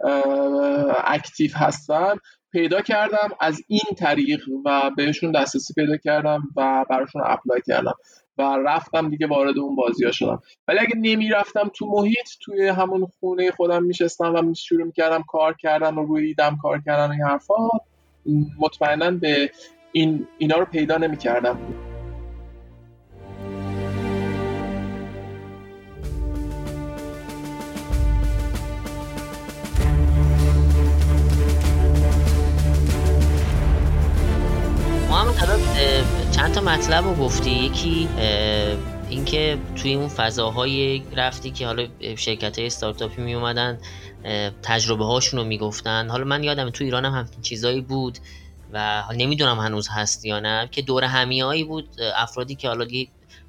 [1.05, 2.15] active هستن
[2.53, 7.95] پیدا کردم از این طریق و بهشون دسترسی پیدا کردم و براشون apply کردم
[8.39, 10.43] و رفتم دیگه وارد اون بازی ها شدم.
[10.69, 15.95] ولی اگه نمی‌رفتم تو محیط توی همون خونه خودم میشستم و شروع می‌کردم کار کردن
[15.95, 17.69] و روی ایدم کار کردن این حرفا
[18.59, 19.51] مطمئنا به
[19.93, 21.90] این اینا رو پیدا نمی‌کردم.
[36.41, 38.09] چند تا مطلب رو گفتی؟ یکی
[39.11, 43.79] اینکه توی اون فضاهای رفتی که حالا شرکت های استارتاپی می اومدن
[44.63, 46.09] تجربه هاشون رو می‌گفتن.
[46.11, 48.19] حالا من یادم تو ایران هم همچین چیزایی بود
[48.73, 51.89] و نمی‌دونم هنوز هست یا نه که دور همیایی بود.
[52.17, 52.87] افرادی که حالا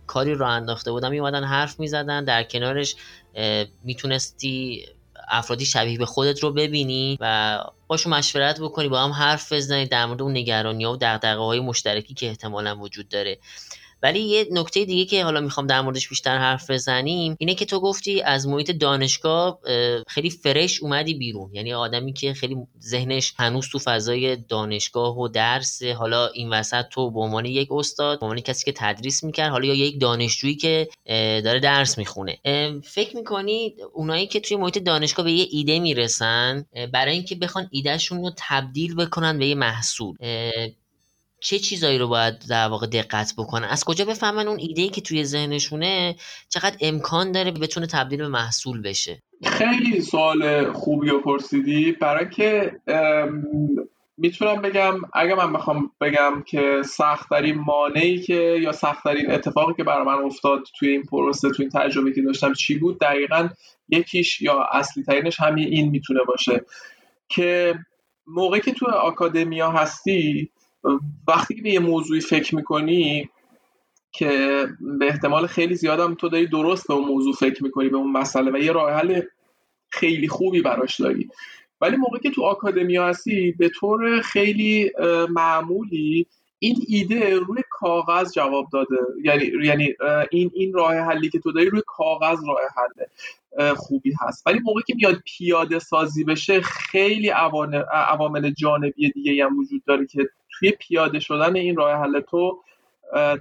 [0.07, 2.23] کاری رو انداخته بودن میومدن حرف می‌زدن.
[2.23, 2.95] در کنارش
[3.83, 4.85] می‌تونستی
[5.27, 7.59] افرادی شبیه به خودت رو ببینی و
[7.91, 11.59] باشو مشورت بکنی با هم حرف بزنید در مورد اون نگرانی ها و دقدقه های
[11.59, 13.37] مشترکی که احتمالا وجود داره.
[14.03, 17.79] ولی یه نکته دیگه که حالا می‌خوام در موردش بیشتر حرف بزنیم اینه که تو
[17.79, 19.59] گفتی از محیط دانشگاه
[20.07, 21.49] خیلی فرش اومدی بیرون.
[21.53, 27.11] یعنی آدمی که خیلی ذهنش هنوز تو فضای دانشگاه و درس حالا این وسط تو
[27.11, 30.87] به عنوان یک استاد به عنوان کسی که تدریس می‌کرد حالا یا یک دانشجویی که
[31.43, 32.37] داره درس می‌خونه.
[32.83, 38.21] فکر می‌کنی اونایی که توی محیط دانشگاه به یه ایده می‌رسن برای اینکه بخوان ایدهشون
[38.21, 40.15] رو تبدیل بکنن به یه محصول.
[41.41, 45.23] چه چیزایی رو باید در واقع دقت بکنن از کجا بفهمن اون ایده که توی
[45.23, 46.15] ذهنشونه
[46.49, 51.91] چقدر امکان داره بتونه تبدیل به محصول بشه؟ خیلی سوال خوبی رو پرسیدی.
[51.91, 52.71] برای که
[54.17, 60.05] می‌تونم بگم اگه من بخوام بگم که سختترین مانعی که یا سختترین اتفاقی که برای
[60.05, 63.49] من افتاد توی این پروسه توی این تجربه که داشتم چی بود؟ دقیقا
[63.89, 66.65] یکیش یا اصلی ترینش همین این می‌تونه باشه
[67.29, 67.75] که
[68.27, 70.51] موقعی که تو آکادمیا هستی
[71.27, 73.29] وقتی به یه موضوعی فکر می‌کنی
[74.11, 74.65] که
[74.99, 78.51] به احتمال خیلی زیادم تو داری درست به اون موضوع فکر می‌کنی به اون مسئله
[78.51, 79.21] و یه راه حل
[79.89, 81.29] خیلی خوبی براش داری.
[81.81, 84.91] ولی موقعی که تو آکادمیا هستی به طور خیلی
[85.29, 86.27] معمولی
[86.59, 88.97] این ایده روی کاغذ جواب داده.
[89.23, 89.93] یعنی یعنی
[90.31, 93.05] این این راه حلی که تو داری روی کاغذ راه حل
[93.73, 94.47] خوبی هست.
[94.47, 100.29] ولی موقعی که میاد پیاده سازی بشه خیلی عوامل جانبی دیگه هم وجود داره که
[100.61, 102.63] توی پیاده شدن این راه حل تو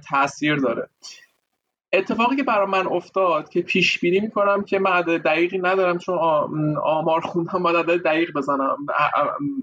[0.09, 0.89] تاثیر داره.
[1.93, 6.17] اتفاقی که برای من افتاد که پیش بینی می‌کنم که من عدد دقیقی ندارم چون
[6.83, 8.77] آمار خوندم باید عدد دقیق بزنم.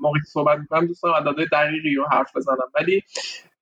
[0.00, 2.70] موقعی که صحبت می‌کنم دوستان عدد دقیقی رو حرف بزنم.
[2.74, 3.02] ولی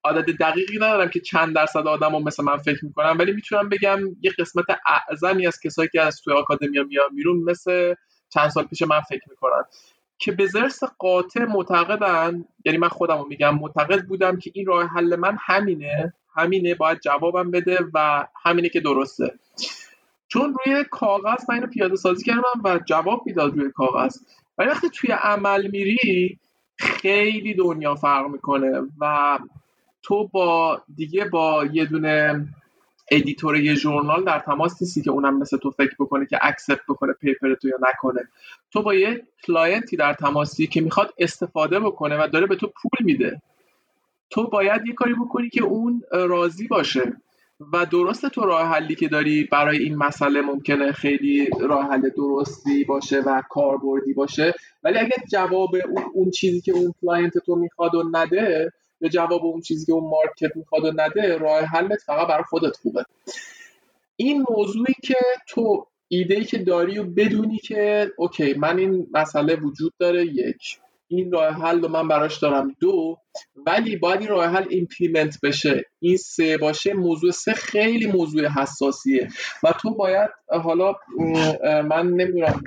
[0.04, 3.16] عدد دقیقی ندارم که چند درصد آدم رو مثل من فکر می‌کنم.
[3.18, 7.94] ولی می‌تونم بگم یه قسمت اعظمی از کسایی که از توی آکادمیا میان بیرون مثل
[8.28, 9.64] چند سال پیش من فکر می‌کنن.
[10.18, 15.16] که به ضرس قاطع معتقدن یعنی من خودم میگم معتقد بودم که این راه حل
[15.16, 19.34] من همینه همینه باید جوابم بده و همینه که درسته.
[20.28, 24.16] چون روی کاغذ من اینو پیاده سازی کردم و جواب می‌داد روی کاغذ.
[24.58, 26.38] ولی وقتی توی عمل میری
[26.78, 29.38] خیلی دنیا فرق می‌کنه و
[30.02, 32.46] تو با دیگه با یه دونه
[33.10, 37.12] editor یه journal در تماس نیستی که اونم مثل تو فکر بکنه که accept بکنه
[37.12, 38.28] paper تو یا نکنه.
[38.70, 42.66] تو با یه client ی در تماسی که می‌خواد استفاده بکنه و داره به تو
[42.66, 43.42] پول میده
[44.30, 47.16] تو باید یه کاری بکنی که اون راضی باشه
[47.72, 52.84] و درست تو راه حلی که داری برای این مسئله ممکنه خیلی راه حل درستی
[52.84, 54.54] باشه و کاربردی باشه.
[54.84, 55.76] ولی اگه جواب
[56.14, 60.10] اون, چیزی که اون client تو می‌خواد و نده یا جواب اون چیزی که اون
[60.10, 63.04] market می‌خواد و نده راه حلت فقط برای خودت خوبه.
[64.16, 65.16] این موضوعی که
[65.48, 70.78] تو ایده ای که داری و بدونی که اوکی من این مسئله وجود داره یک
[71.08, 72.76] این راه حل رو من براش دارم.
[72.80, 73.18] دو
[73.66, 75.84] ولی باید این راه حل implement بشه.
[76.00, 79.28] این سه باشه موضوع سه خیلی موضوع حساسیه.
[79.62, 80.94] و تو باید حالا
[81.62, 82.62] من نمی‌دونم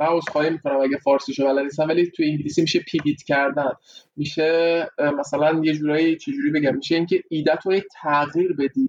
[0.00, 3.72] معذرت خواهی می‌کنم اگه فارسی شو بلد نیستم ولی تو انگلیسی میشه pivot کردن.
[4.16, 8.88] میشه مثلا یه جورایی چجوری بگم میشه اینکه ایده تو تغییر بدی.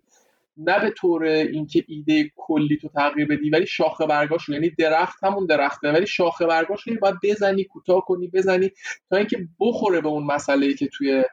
[0.57, 5.45] نه به طور اینکه ایده کلی تو تغییر بدی ولی شاخه برگاش یعنی درخت همون
[5.45, 8.71] درخته ولی شاخه برگاش رو باید بزنی کوتاه کنی بزنی
[9.09, 11.23] تا اینکه بخوره به اون مسئله که توی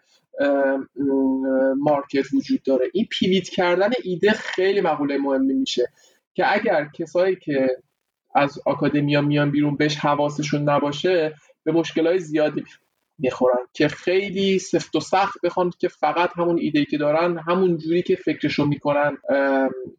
[1.76, 2.86] مارکت وجود داره.
[2.92, 5.92] این پیویت کردن ایده خیلی مقوله مهمی میشه
[6.34, 7.68] که اگر کسایی که
[8.34, 12.64] از آکادمیا میان بیرون بهش حواسشون نباشه به مشکلات زیادی
[13.18, 18.02] می‌خورن که خیلی سفت و سخت بخوان که فقط همون ایده که دارن همون جوری
[18.02, 19.18] که فکرشو می‌کنن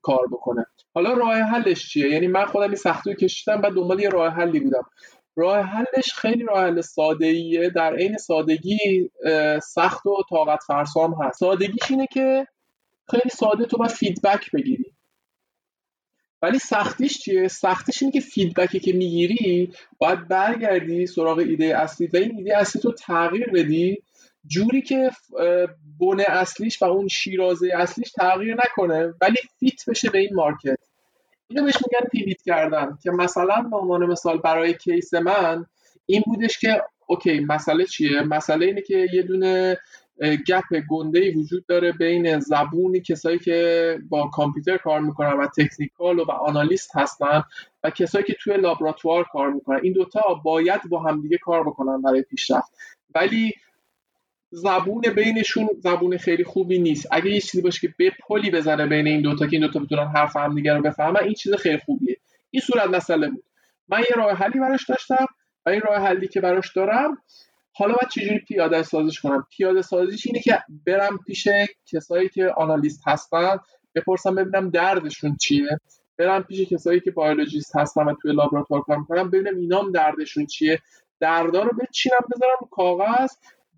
[0.02, 0.65] کار بکنه.
[0.94, 4.60] حالا راه حلش چیه؟ یعنی من خودم این سختی کشیدم و دنبال یه راه حلی
[4.60, 4.84] بودم.
[5.36, 9.10] راه حلش خیلی راه حل ساده ایه در عین سادگی
[9.63, 11.39] سخت و طاقت فرسام هست.
[11.39, 12.48] سادگیش اینه که
[13.12, 14.94] خیلی ساده تو باید feedback بگیری.
[16.41, 22.08] ولی سختیش چیه؟ سختیش اینه که feedback ی که می‌گیری باید برگردی سراغ ایده اصلی
[22.08, 24.04] و این ایده اصلی تو تغییر بدی.
[24.47, 25.12] جوری که
[25.99, 30.77] بنیه اصلیش و اون شیرازه اصلیش تغییر نکنه ولی fit بشه به این مارکت.
[31.47, 35.65] اینو بهش میگن pivot کردن که مثلا به عنوان مثال برای case من
[36.06, 39.77] این بودش که اوکی مسئله چیه؟ مسئله اینه که یه دونه
[40.21, 46.25] gap گنده وجود داره بین زبونی کسایی که با کامپیوتر کار می‌کنن و technical و,
[46.25, 47.43] و analyst هستن
[47.84, 49.79] و کسایی که توی لابراتوار کار می‌کنن.
[49.84, 52.71] این دوتا باید با همدیگه کار بکنن برای پیشرفت.
[53.15, 53.53] ولی
[54.51, 57.07] زبون بینشون زبون خیلی خوبی نیست.
[57.12, 60.07] اگه یه چیزی باشه که به پلی بزنه بین این دوتا که این دوتا بتونن
[60.07, 62.17] حرف همدیگه رو بفهمن این چیز خیلی خوبیه.
[62.51, 63.43] این صورت مسئله بود.
[63.89, 65.25] من یه راه حلی براش داشتم
[65.65, 67.17] و این راه حلی که براش دارم
[67.82, 71.48] حالا باید چجوری پیاده سازیش کنم؟ پیاده سازیش اینه که برم پیش
[71.86, 73.58] کسایی که آنالیست هستن
[73.96, 75.80] بپرسم ببینم دردشون چیه.
[76.17, 80.80] برم پیش کسایی که بیولوژیست هستن و توی لابراتوار کار می‌کنم ببینم اینام دردشون چیه.
[81.20, 83.32] دردا رو بچینم بذارم کاغذ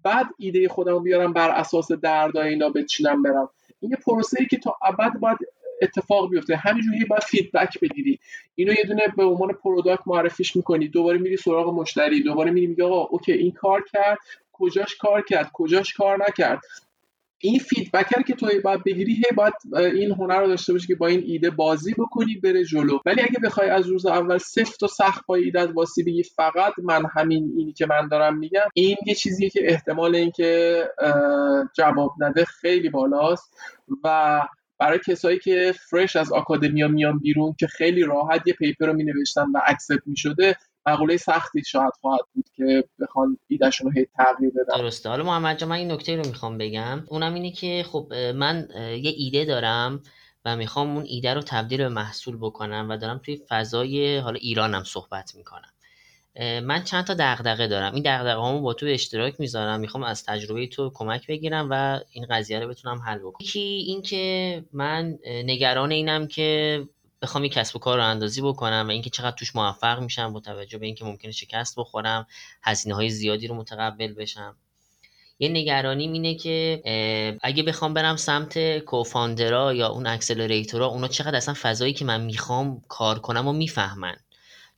[0.04, 3.50] بعد ایده خودم بیارم بر اساس دردای اینا بچینم برم.
[3.80, 5.38] این یه پروسه ای که تا ابد باید
[5.82, 6.56] اتفاق بیفته.
[6.56, 8.20] همینجوری باید feedback بگیری
[8.56, 10.88] اینو یه دونه به عنوان product معرفیش می‌کنی.
[10.88, 12.24] دوباره میری سراغ مشتری.
[12.24, 14.18] دوباره میری میگی آقا okay این کار کرد.
[14.52, 16.60] کجاش کار کرد؟ کجاش کار نکرد؟
[17.46, 21.08] این feedback که تو باید بگیری هی باید این هنر رو داشته باشی که با
[21.08, 23.00] این ایده بازی بکنی بره جلو.
[23.06, 27.04] ولی اگه بخوای از روز اول سفت و سخت با ایده وایسی بگی فقط من
[27.16, 30.84] همین اینی که من دارم میگم این یه چیزیه که احتمال اینکه
[31.78, 33.58] جواب نده خیلی بالاست.
[34.04, 34.42] و
[34.80, 39.04] برای کسایی که فرش از آکادمیا میان بیرون که خیلی راحت یه پیپر رو می
[39.04, 40.56] نوشتن و اکسپت می شده
[40.86, 44.78] مقوله سختی شاید خواهد بود که بخوان ایدهشون رو هی تغییر بدن.
[44.78, 45.10] درسته.
[45.10, 47.04] حالا محمد جان من این نکته رو می‌خوام بگم.
[47.08, 50.02] اونم اینه که خب من یه ایده دارم
[50.46, 54.84] و می‌خوام اون ایده رو تبدیل به محصول بکنم و دارم توی فضای حالا ایرانم
[54.84, 55.70] صحبت می‌کنم.
[56.40, 57.94] من چند تا دغدغه دارم.
[57.94, 59.80] این دغدغه هامو با تو اشتراک می‌ذارم.
[59.80, 63.38] می‌خوام از تجربه تو کمک بگیرم و این قضیه رو بتونم حل بکنم.
[63.42, 66.82] یکی اینکه من نگران اینم که
[67.22, 70.40] بخوام یک کسب و کار رو اندازی بکنم و اینکه چقدر توش موفق میشم با
[70.40, 72.28] توجه به اینکه ممکنه شکست بخورم
[72.64, 74.56] هزینه های زیادی رو متقبل بشم.
[75.40, 76.84] یه نگرانیم اینه که
[77.42, 82.82] اگه بخوام برم سمت کوفاندرا یا اون اکسلریتورا اونا چقدر اصلا فضایی که من می‌خوام
[82.88, 84.16] کار کنم و می‌فهمن.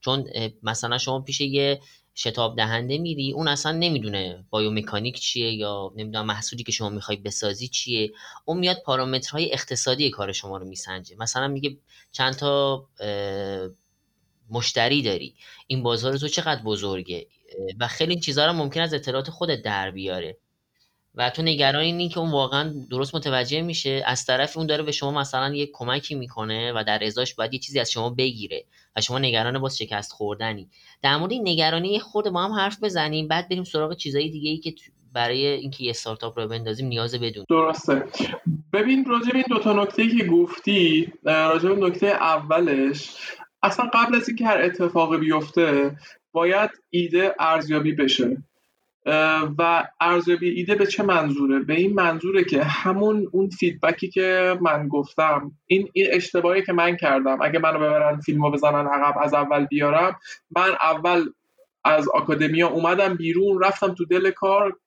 [0.06, 0.28] چون
[0.64, 1.80] مثلا شما پیش یه
[2.16, 7.68] شتاب دهنده میری اون اصلا نمی‌دونه بایومکانیک چیه یا نمی‌دونم محصولی که شما می‌خوای بسازی
[7.68, 8.12] چیه.
[8.46, 11.16] اون میاد پارامترهای اقتصادی کار شما رو میسنجه.
[11.20, 11.78] مثلا میگه
[12.12, 12.88] چند تا
[14.50, 15.36] مشتری داری.
[15.68, 17.28] این بازار تو چقدر بزرگه؟
[17.80, 20.38] و خیلی چیزها رو ممکن از اطلاعات خودت در بیاره.
[21.18, 24.04] و تو نگران اینی که اون واقعا درست متوجه میشه.
[24.06, 27.60] از طرف اون داره به شما مثلا یه کمکی می‌کنه و در ازاش باید یه
[27.60, 30.70] چیزی از شما بگیره و شما نگران باز شکست خوردنی.
[31.02, 34.58] در مورد این نگرانی خود ما هم حرف بزنیم بعد بریم سراغ چیزای دیگه ای
[34.58, 34.74] که
[35.14, 38.04] برای اینکه یه استارتاپ رو بندازیم نیاز بدون درسته.
[38.74, 43.10] ببین راجع به این دو تا نکته که گفتی راجع به نکته اولش
[43.64, 45.96] اصلا قبل از اینکه هر اتفاقی بیفته
[46.32, 48.38] باید ایده ارزیابی بشه.
[49.58, 54.88] و ارزیابی ایده به چه منظوره؟ به این منظوره که همون اون فیدبکی که من
[54.88, 59.66] گفتم این, این اشتباهی که من کردم اگه منو ببرن فیلمو بزنن عقب از اول
[59.66, 60.20] بیارم
[60.56, 61.26] من اول
[61.88, 64.78] از academia اومدم بیرون رفتم تو دل کار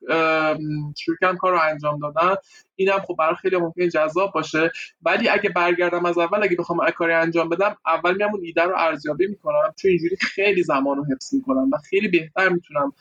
[0.97, 2.35] شروع کار رو انجام دادن.
[2.77, 4.73] اینم خب برای خیلی ممکن جذاب باشه.
[5.03, 8.75] ولی اگه برگردم از اول اگه بخوام کاری انجام بدم اول میام اون ایده رو
[8.77, 12.93] ارزیابی می‌کنم چون اینجوری خیلی زمان رو حفظ می‌کنم و خیلی بهتر می‌تونم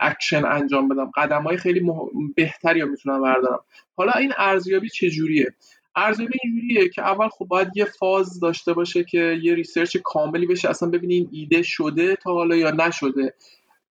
[0.00, 1.10] اکشن انجام بدم.
[1.16, 1.90] قدم های خیلی
[2.36, 3.60] بهتری رو می‌تونم بردارم.
[3.96, 5.54] حالا این ارزیابی چجوریه؟
[5.96, 10.70] ارزیابی اینجوریه که اول خب باید یه phase داشته باشه که یه research کاملی بشه.
[10.70, 13.34] اصلا ببینیم ایده شده تا حالا یا نشده.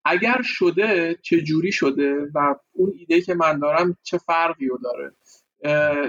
[0.06, 5.12] اگر شده چه جوری شده و اون ایده که من دارم چه فرقی رو داره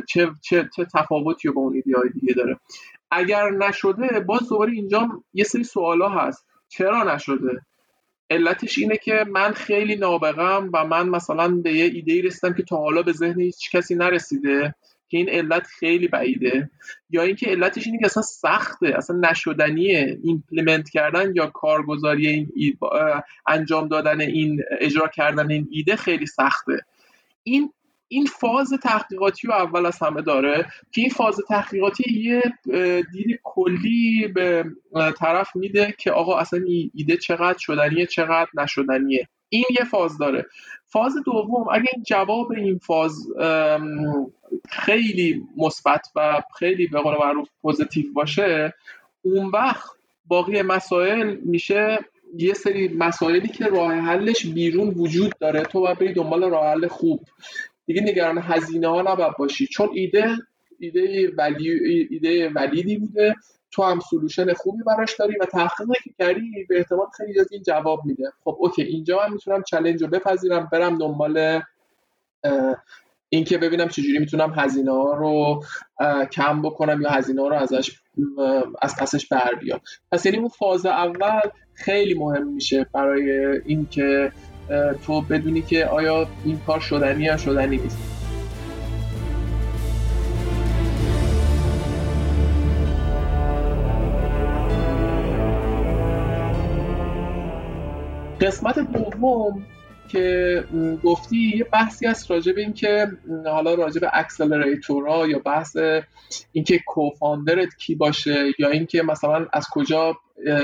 [0.08, 2.60] چه, چه, چه تفاوتی رو با اون ایده های دیگه داره؟
[3.10, 6.46] اگر نشده باز دوباره اینجا یه سری سوالا هست.
[6.68, 7.62] چرا نشده؟
[8.30, 12.76] علتش اینه که من خیلی نابغم و من مثلا به یه ایده رسیدم که تا
[12.76, 14.74] حالا به ذهن هیچ کسی نرسیده
[15.08, 16.70] که این علت خیلی بعیده.
[17.10, 22.78] یا اینکه علتش اینه که اصلا سخته اصلا نشدنیه implement کردن یا کارگذاری این
[23.46, 26.80] انجام دادن این اجرا کردن این ایده خیلی سخته.
[27.42, 27.72] این
[28.08, 32.42] این فاز تحقیقاتی رو اول از همه داره که این فاز تحقیقاتی یه
[33.12, 34.64] دید کلی به
[35.18, 39.28] طرف میده که آقا اصلا این ایده چقدر شدنیه چقدر نشدنیه.
[39.48, 40.46] این یه فاز داره.
[40.86, 43.26] فاز دوم اگه جواب این فاز
[44.68, 48.74] خیلی مثبت و خیلی به قول معروف پوزیتیو باشه
[49.22, 49.90] اون وقت
[50.26, 51.98] باقی مسائل میشه
[52.36, 56.88] یه سری مسائلی که راه حلش بیرون وجود داره تو باید بری دنبال راه حل
[56.88, 57.20] خوب.
[57.88, 59.66] دیگه نگران هزینه ها نباید باشی.
[59.66, 60.36] چون ایده
[60.78, 61.70] ایده ولی
[62.10, 63.34] ایده valid ی بوده.
[63.70, 67.62] تو هم solution خوبی براش داری و تحقیقی که کردی به احتمال خیلی از این
[67.62, 68.32] جواب میده.
[68.44, 71.60] خب okay اینجا من می‌تونم challenge رو بپذیرم برم دنبال
[73.28, 75.64] اینکه ببینم چجوری می‌تونم هزینه ها رو
[76.32, 77.90] کم بکنم یا هزینه ها رو ازش
[78.82, 79.80] از پسش بر بیام.
[80.12, 81.40] پس یعنی اون فاز اول
[81.74, 84.32] خیلی مهم میشه برای اینکه
[85.06, 87.98] تو بدونی که آیا این کار شدنی یا شدنی نیست.
[98.40, 99.66] قسمت دوم
[100.08, 100.64] که
[101.04, 103.06] گفتی یه بحثی هست راجع به اینکه
[103.44, 105.76] حالا راجع به accelerator ها یا بحث
[106.52, 110.16] اینکه co-founder ت کی باشه یا اینکه مثلا از کجا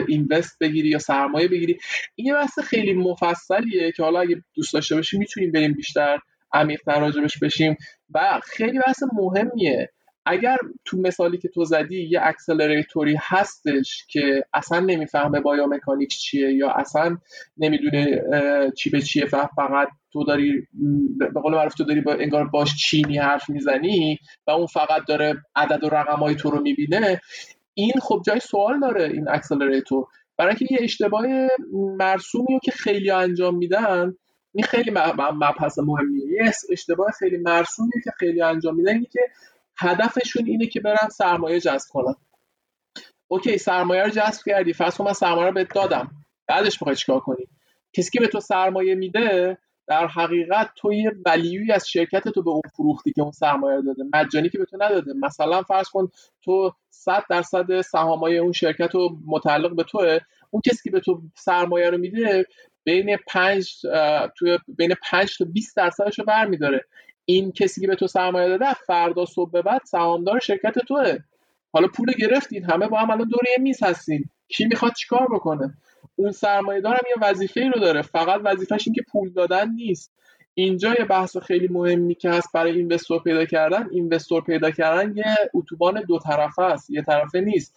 [0.08, 1.78] invest بگیری یا سرمایه بگیری
[2.14, 6.18] این یه بحث خیلی مفصلیه که حالا اگه دوست داشته باشیم می‌تونیم بریم بیشتر
[6.52, 7.76] عمیق‌تر راجبش بشیم.
[8.14, 9.90] و خیلی بحث مهمیه.
[10.26, 16.52] اگر تو مثالی که تو زدی یه accelerator ی هستش که اصلا نمی‌فهمه biomechanics چیه
[16.52, 17.18] یا اصلا
[17.56, 18.22] نمی‌دونه
[18.76, 20.66] چی به چیه فقط تو داری
[21.18, 25.34] به قول معروف تو داری با انگار باش چینی حرف می‌زنی و اون فقط داره
[25.56, 27.20] عدد و رقمای تو رو می‌بینه.
[27.74, 30.06] این خب جای سوال داره این اکسلراتور
[30.36, 31.24] برای اینکه یه اشتباه
[31.98, 34.14] مرسومی رو که خیلی انجام میدن
[34.54, 34.90] این خیلی
[35.40, 36.26] مبحث مهمیه.
[36.26, 39.20] یه اشتباه خیلی مرسومی که خیلی انجام میدن که
[39.78, 42.14] هدفشون اینه که برن سرمایه جذب کنن.
[43.28, 44.72] اوکی سرمایه رو جذب کردی.
[44.72, 46.10] فرض کن من سرمایه رو بهت دادم.
[46.48, 47.46] بعدش می‌خوای چیکار کنی؟
[47.92, 52.50] کسی که به تو سرمایه میده در حقیقت تو یه ولیوی از شرکت تو به
[52.50, 54.02] اون فروختی که اون سرمایه داده.
[54.14, 55.12] مجانی که به تو نداده.
[55.22, 56.08] مثلا فرض کن
[56.42, 60.18] تو 100 درصد سهامای اون شرکت رو متعلق به توه.
[60.50, 62.46] اون کسی که به تو سرمایه رو میده
[62.84, 63.72] بین 5
[64.38, 66.84] توی بین 5 تا 20 درصدش رو برمیداره.
[67.24, 71.18] این کسی که به تو سرمایه داده فردا صبح به بعد سهامدار شرکت توه.
[71.72, 74.24] حالا پول گرفتین همه با هم الان دور یه میز هستین.
[74.48, 75.74] کی می‌خواد چیکار بکنه؟
[76.16, 78.02] اون سرمایه دارم یه وظیفه ای رو داره.
[78.02, 80.12] فقط وظیفش این که پول دادن نیست.
[80.54, 83.88] اینجا یه بحث خیلی مهمی که هست برای اینوستور پیدا کردن.
[83.92, 87.76] اینوستور پیدا کردن یه اتوبان دو طرفه است یه طرفه نیست.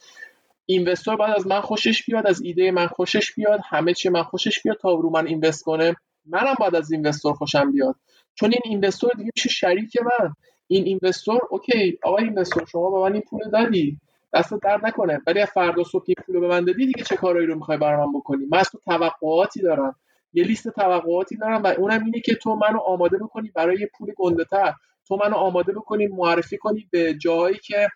[0.66, 4.62] اینوستور باید از من خوشش بیاد از ایده من خوشش بیاد همه چی من خوشش
[4.64, 5.96] بیاد تا رو من اینوست کنه.
[6.26, 7.96] منم باید از اینوستور خوشم بیاد.
[8.40, 10.34] چون این اینوستور دیگه میشه شریک من
[10.68, 13.98] این اینوستور اوکی آقای اینوستور شما به من این پول دادی.
[14.34, 15.22] دست درد نکنه.
[15.28, 18.14] ولی فردا صبح این پول به من دادی دیگه چه کارایی رو می‌خوای برای من
[18.20, 19.96] بکنی؟ من از تو توقعاتی دارم.
[20.34, 24.14] یه لیست توقعاتی دارم و اونم اینه که تو منو آماده بکنی برای یه پول
[24.18, 24.74] گنده تر
[25.08, 27.88] تو منو آماده بکنی معرفی کنی به جایی که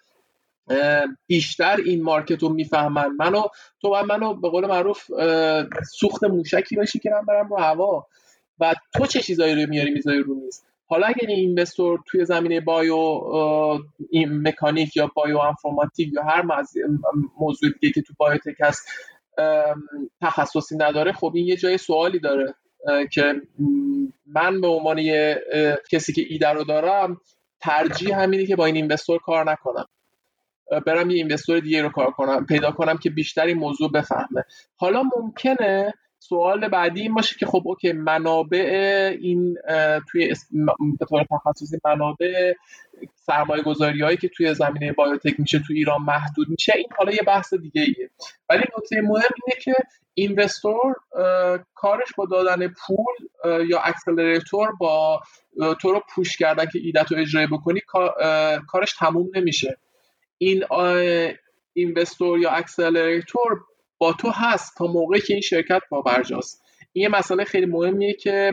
[1.28, 3.16] بیشتر این مارکت رو می‌فهمن.
[3.20, 3.44] منو
[3.82, 5.12] تو منو به قول معروف
[5.92, 8.08] سوخت موشکی باشی که من برم رو هوا.
[8.62, 12.62] و تو چه چیزایی رو میاری می‌ذاری رو میز؟ حالا اگر این اینوستور توی زمینه
[12.62, 12.96] بایو
[14.10, 16.44] این مکانیک یا بایو انفرماتیک یا هر
[17.40, 18.88] موضوع دیگه که تو بایوتک هست
[20.22, 22.54] تخصصی نداره خب این یه جای سوالی داره
[23.12, 23.42] که
[24.26, 25.00] من به عنوان
[25.92, 27.22] کسی که ایده رو دارم
[27.60, 29.86] ترجیح همینه که با این اینوستور کار نکنم.
[30.86, 34.44] برم یه اینوستور دیگه رو کار کنم پیدا کنم که بیشتر این موضوع بفهمه.
[34.76, 35.94] حالا ممکنه
[36.24, 39.58] سوال بعدی این باشه که خب اوکی منابع این
[40.12, 40.34] توی
[41.00, 42.54] به طور تخصصی منابع
[43.16, 47.22] سرمایه گذاری هایی که توی زمینه بایوتک میشه توی ایران محدود میشه این حالا یه
[47.28, 48.10] بحث دیگه ایه.
[48.50, 49.74] ولی نکته مهم اینه که
[50.14, 50.96] اینوستور
[51.76, 53.16] کارش با دادن پول
[53.68, 55.22] یا اکسلراتور با
[55.82, 57.80] تو رو پوش کردن که ایدت رو اجرای بکنی
[58.68, 59.78] کارش تموم نمیشه.
[60.38, 60.64] این
[61.74, 63.64] اینوستور یا اکسلراتور
[64.02, 66.62] با تو هست تا موقعی که این شرکت برجاست
[66.94, 68.52] این یه مسئله خیلی مهمیه که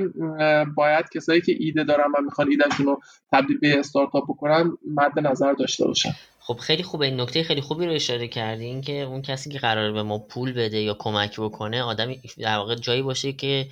[0.75, 3.01] باید کسایی که ایده دارن و می‌خوان ایدهشون رو
[3.33, 6.11] تبدیل به استارتاپ بکنن مد نظر داشته باشن.
[6.41, 7.07] خب خیلی خوبه.
[7.07, 10.53] این نکته خیلی خوبی رو اشاره کردین که اون کسی که قرار به ما پول
[10.53, 13.67] بده یا کمک بکنه آدمی در واقع جایی باشه که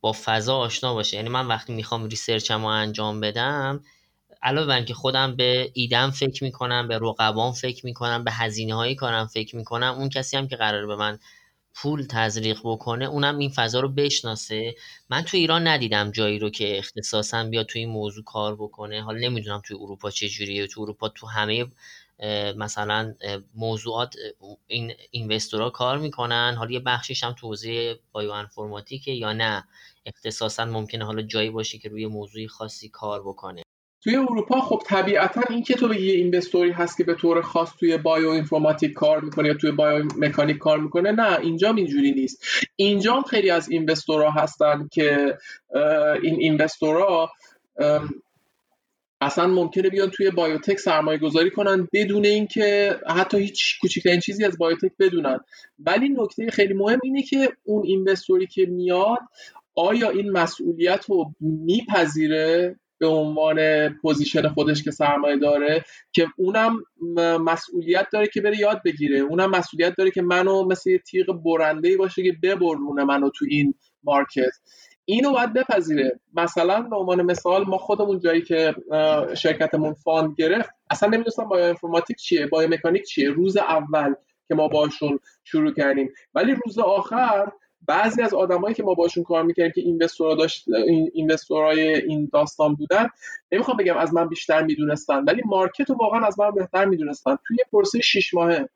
[0.00, 1.16] با فضا آشنا باشه.
[1.16, 3.80] یعنی من وقتی می‌خوام ریسرچم انجام بدم
[4.42, 8.94] علاوه بر که خودم به ایدم فکر می‌کنم به رقبان فکر می‌کنم به هزینه هایی
[8.94, 11.18] کارم فکر می‌کنم اون کسی هم که قرار به من
[11.74, 14.74] پول تزریق بکنه اونم این فضا رو بشناسه.
[15.10, 19.02] من تو ایران ندیدم جایی رو که اختصاصا بیا تو این موضوع کار بکنه.
[19.02, 20.66] حالا نمی‌دونم تو اروپا چه جوریه.
[20.66, 21.66] تو اروپا تو همه
[22.56, 23.14] مثلا
[23.54, 24.14] موضوعات
[24.66, 26.54] این اینوستورها کار می‌کنن.
[26.58, 27.56] حالا یه بخشیش هم تو
[28.12, 29.68] بایو انفرماتیکه یا نه.
[30.06, 33.62] اختصاصا ممکنه حالا جایی باشه که روی موضوعی خاصی کار بکنه.
[34.02, 37.76] توی اروپا خب طبیعتا این که تو بگی یه اینوستوری هست که به طور خاص
[37.76, 42.44] توی بایو اینفورماتیک کار می‌کنه یا توی بایو مکانیک کار می‌کنه نه اینجا اینجوری نیست.
[42.76, 45.38] اینجا خیلی از اینوستورها هستن که
[46.22, 47.30] این اینوستورها
[49.20, 54.58] اصلا ممکنه بیان توی بایوتک سرمایه گذاری کنن بدون اینکه حتی هیچ کوچکترین چیزی از
[54.58, 55.40] بایوتک بدونن.
[55.78, 59.18] ولی نکته خیلی مهم اینه که اون investor ی که میاد
[59.74, 66.76] آیا این مسئولیت رو میپذیره؟ به عنوان position خودش که سرمایه داره که اونم
[67.40, 69.18] مسئولیت داره که بره یاد بگیره.
[69.18, 73.74] اونم مسئولیت داره که منو مثل یه تیغ برنده باشه که ببرونه منو تو این
[74.04, 74.52] مارکت.
[75.04, 76.20] اینو باید بپذیره.
[76.34, 78.74] مثلا به عنوان مثال ما خودمون جایی که
[79.34, 83.30] شرکتمون fund گرفت اصلا نمی‌دونستم bioinformatic چیه biomechanic چیه.
[83.30, 84.14] روز اول
[84.48, 86.12] که ما باشون شروع کردیم.
[86.34, 87.52] ولی روز آخر
[87.86, 90.66] بعضی از آدمایی که ما باشون کار می‌کردیم که اینوستورا داشت
[91.12, 93.08] اینوستورای این داستان بودن
[93.52, 97.38] نمی‌خوام بگم از من بیشتر می‌دونستن ولی مارکت رو واقعا از من بهتر می‌دونستن.
[97.46, 98.68] توی پرسه 6 ماهه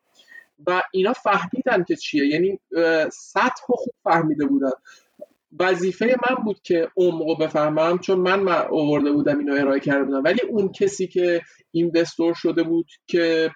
[0.67, 2.27] و اینا فهمیدن که چیه.
[2.27, 2.59] یعنی
[3.13, 4.71] سطح خوب فهمیده بودن.
[5.59, 10.25] وظیفه من بود که عمق بفهمم چون من آورده بودم اینو ارائه کرده بودم.
[10.25, 11.41] ولی اون کسی که
[11.71, 13.51] investor شده بود که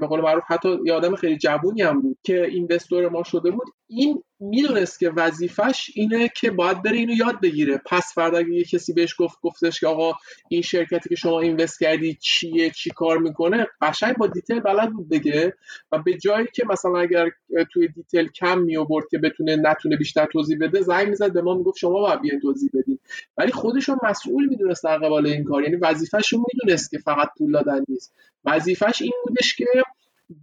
[0.00, 3.66] به قول معروف حتی یه آدم خیلی جوونی هم بود که investor ما شده بود
[3.86, 7.80] این می‌دونست که وظیفش اینه که باید بره اینو یاد بگیره.
[7.86, 10.12] پس فردا اگه یه کسی بهش گفت گفتش که آقا
[10.48, 15.08] این شرکتی که شما invest کردی چیه چی کار می‌کنه قشنگ با detail بلد بود
[15.08, 15.54] بگه
[15.92, 17.30] و به جایی که مثلا اگر
[17.72, 18.76] توی detail کم می
[19.10, 22.70] که بتونه نتونه بیشتر توضیح بده زنگ می‌زد به ما می‌گفت شما باید بیاین توضیح
[22.74, 22.98] بدین.
[23.36, 25.62] ولی خودشو مسئول می‌دونست در قبال این کار.
[25.62, 28.14] یعنی وظیفه‌ش می‌دونست که فقط پول دادن نیست.
[28.44, 29.64] وظیفش این بودش که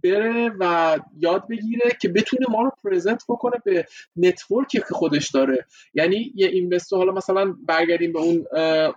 [0.02, 5.30] بره و یاد بگیره که بتونه ما رو present بکنه به network ی که خودش
[5.30, 5.66] داره.
[5.94, 8.46] یعنی یه investor حالا مثلا برگردیم به اون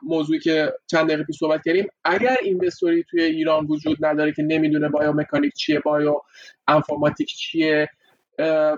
[0.03, 1.87] موضوعی که چند دقیقه پیش صحبت کردیم.
[2.05, 7.89] اگر investor ی توی ایران وجود نداره که نمی‌دونه biomechanic چیه bioinformatic چیه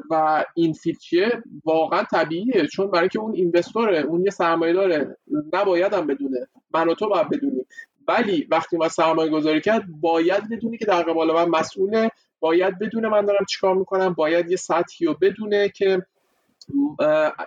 [0.10, 1.30] و این field چیه
[1.66, 2.68] واقعا طبیعیه.
[2.68, 5.18] چون برای که اون اینوستوره اون یه سرمایه داره
[5.54, 6.48] نباید هم بدونه.
[6.74, 7.66] من و تو باید بدونیم.
[8.10, 13.10] ولی وقتی ما سرمایه گذاری کرد باید بدونی که در قبال من مسئوله باید بدونه
[13.10, 16.06] من دارم چیکار می‌کنم باید یه سطحی رو بدونه که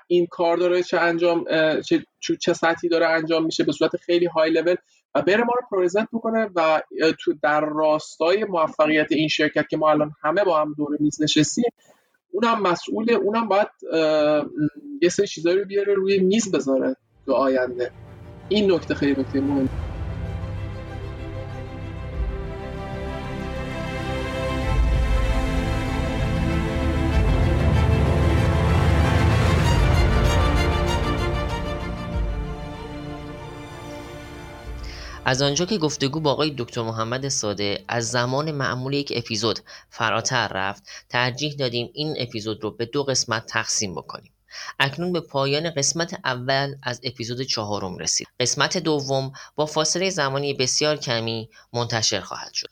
[0.07, 1.45] این کار داره چه انجام
[1.81, 2.05] چه,
[2.41, 4.75] چه سطحی داره انجام میشه به صورت خیلی های لول
[5.15, 6.83] و بره ما رو پرزنت بکنه و
[7.19, 11.73] تو در راستای موفقیت این شرکت که ما الان همه با هم دور میز نشستیم
[12.31, 13.69] اونم مسئوله اونم باید
[15.03, 16.97] یه سری چیزایی رو بیاره روی میز بذاره
[17.27, 17.91] تو آینده.
[18.49, 19.92] این نکته خیلی مهمه
[35.25, 39.59] از آنجا که گفتگو با آقای دکتر محمد ساده از زمان معمول یک اپیزود
[39.91, 44.33] فراتر رفت ترجیح دادیم این اپیزود رو به دو قسمت تقسیم بکنیم.
[44.81, 48.27] اکنون به پایان قسمت اول از اپیزود چهارم رسید.
[48.41, 52.71] قسمت دوم با فاصله زمانی بسیار کمی منتشر خواهد شد.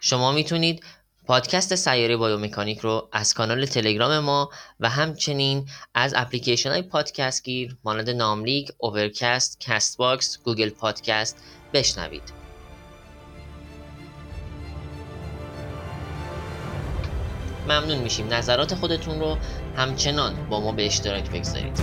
[0.00, 0.84] شما می‌تونید
[1.26, 4.50] پادکست سیاره بایومکانیک رو از کانال تلگرام ما
[4.80, 11.36] و همچنین از اپلیکیشن های پادکست گیر مانند ناملیک، Overcast، Castbox، Google Podcast
[11.72, 12.32] بشنوید.
[17.64, 18.34] ممنون میشیم.
[18.34, 19.36] نظرات خودتون رو
[19.76, 21.80] همچنان با ما به اشتراک بگذارید.